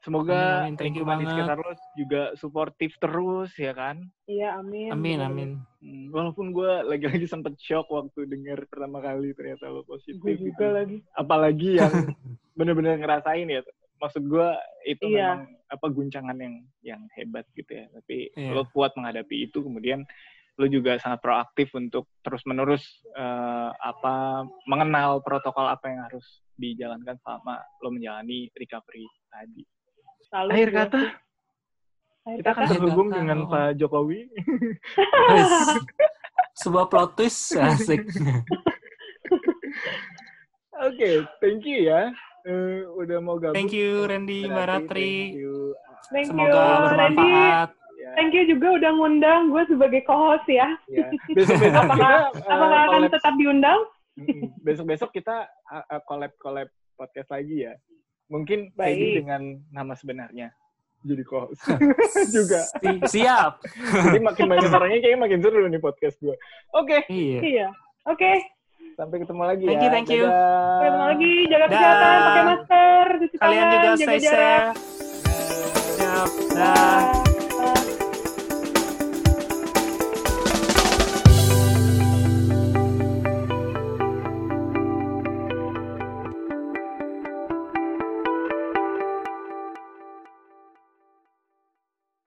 Semoga 0.05 0.37
Amin, 0.37 0.53
amin. 0.61 0.75
Thank 0.77 0.97
you 1.01 1.07
banget. 1.09 1.33
sekitar 1.33 1.57
lo 1.57 1.73
juga 1.97 2.23
suportif 2.37 2.91
terus 3.01 3.51
ya 3.57 3.73
kan. 3.73 4.05
Iya, 4.29 4.61
amin. 4.61 4.93
amin 4.93 5.19
amin 5.21 5.51
Hmm, 5.81 6.09
Walaupun 6.13 6.53
gue 6.53 6.81
lagi-lagi 6.85 7.25
sempet 7.25 7.57
shock 7.57 7.89
waktu 7.89 8.25
dengar 8.25 8.65
pertama 8.69 9.01
kali 9.01 9.33
ternyata 9.33 9.69
lo 9.69 9.85
positif. 9.85 10.17
Gue 10.17 10.37
gitu. 10.37 10.53
juga 10.53 10.81
lagi. 10.81 11.01
Apalagi 11.13 11.77
yang 11.77 11.93
bener-bener 12.57 12.97
ngerasain 12.97 13.49
ya. 13.49 13.61
Maksud 14.05 14.23
gue 14.29 14.49
itu 14.85 15.05
Iya. 15.09 15.17
memang 15.17 15.41
apa 15.73 15.87
guncangan 15.89 16.37
yang 16.37 16.55
yang 16.85 17.01
hebat 17.17 17.49
gitu 17.57 17.73
ya. 17.73 17.89
Tapi 17.89 18.29
Iya. 18.37 18.53
lo 18.53 18.69
kuat 18.69 18.93
menghadapi 19.01 19.49
itu. 19.49 19.65
Kemudian 19.65 20.05
lo 20.61 20.69
juga 20.69 21.01
sangat 21.01 21.25
proaktif 21.25 21.73
untuk 21.73 22.07
terus-menerus 22.21 22.85
eh, 23.17 23.71
apa 23.73 24.45
mengenal 24.69 25.25
protokol 25.25 25.65
apa 25.67 25.89
yang 25.89 26.05
harus 26.05 26.45
dijalankan 26.55 27.17
selama 27.25 27.65
lo 27.81 27.89
menjalani 27.91 28.53
recovery 28.55 29.09
tadi. 29.33 29.65
Selalu 30.29 30.51
Akhir 30.53 30.71
kata. 30.71 31.01
Akhir 32.25 32.39
kita 32.45 32.51
akan 32.53 32.65
terhubung 32.69 33.09
kata, 33.09 33.17
dengan 33.25 33.39
oh. 33.45 33.49
Pak 33.49 33.69
Jokowi. 33.81 34.21
Sebuah 36.61 36.87
plot 36.87 37.19
twist 37.19 37.57
asik 37.59 38.07
Oke, 40.85 41.23
thank 41.43 41.63
you 41.67 41.87
ya. 41.87 42.11
Eh, 42.45 42.85
udah 42.87 43.19
mau 43.19 43.37
gabung. 43.37 43.57
thank 43.57 43.73
you 43.73 44.05
Randy 44.05 44.45
Mbak 44.45 44.67
Ratri 44.67 45.15
Thank 45.27 45.41
you. 45.41 45.55
Thank 46.07 46.27
semoga 46.29 46.53
you, 46.53 46.61
Randy. 46.93 47.17
bermanfaat 47.17 47.71
Ya, 47.95 48.11
Thank 48.15 48.33
you 48.33 48.45
juga 48.47 48.69
udah 48.75 48.91
ngundang 48.93 49.41
gue 49.49 49.65
sebagai 49.65 50.05
co-host 50.05 50.45
ya. 50.45 50.69
ya. 50.87 51.09
Besok-besok 51.31 51.57
kita 51.65 51.81
Apakah, 51.81 52.13
eh, 52.37 52.53
apakah 52.53 52.79
akan 52.79 52.91
collab- 52.93 53.13
tetap 53.17 53.35
diundang? 53.35 53.81
Besok-besok 54.61 55.11
kita 55.11 55.37
uh, 55.65 55.85
uh, 55.89 56.01
collab-collab 56.05 56.69
podcast 56.93 57.29
lagi 57.31 57.65
ya. 57.65 57.73
Mungkin 58.27 58.69
Baik. 58.71 58.93
Heidi 58.93 59.09
dengan 59.19 59.43
nama 59.71 59.93
sebenarnya. 59.95 60.53
Jadi 61.01 61.23
co-host 61.23 61.65
juga. 62.37 62.61
Si- 62.77 63.09
siap 63.15 63.65
Jadi 64.05 64.21
makin 64.21 64.45
banyak 64.47 64.69
orangnya 64.69 65.01
kayaknya 65.01 65.21
makin 65.21 65.41
seru 65.41 65.65
nih 65.65 65.81
podcast 65.81 66.17
gue. 66.19 66.37
Oke, 66.75 67.09
iya 67.09 67.41
Iya. 67.41 67.69
Oke, 68.05 68.37
sampai 68.95 69.17
ketemu 69.19 69.43
lagi 69.43 69.65
Thank 69.65 69.77
ya. 69.77 69.83
you, 69.83 69.91
thank 69.91 70.09
you. 70.09 70.25
Dadah. 70.25 70.79
ketemu 70.81 71.05
lagi. 71.05 71.33
Jaga 71.47 71.67
kesehatan, 71.67 72.17
pakai 72.21 72.43
masker, 72.45 73.07
cuci 73.19 73.37
kalian 73.37 73.59
tangan, 73.61 73.73
juga 73.73 73.89
jaga 73.93 73.99
stay 73.99 74.19
jarak. 74.19 74.75
safe 74.75 74.81
siap 75.95 76.31
dah 76.53 77.03
Dah. 77.05 77.24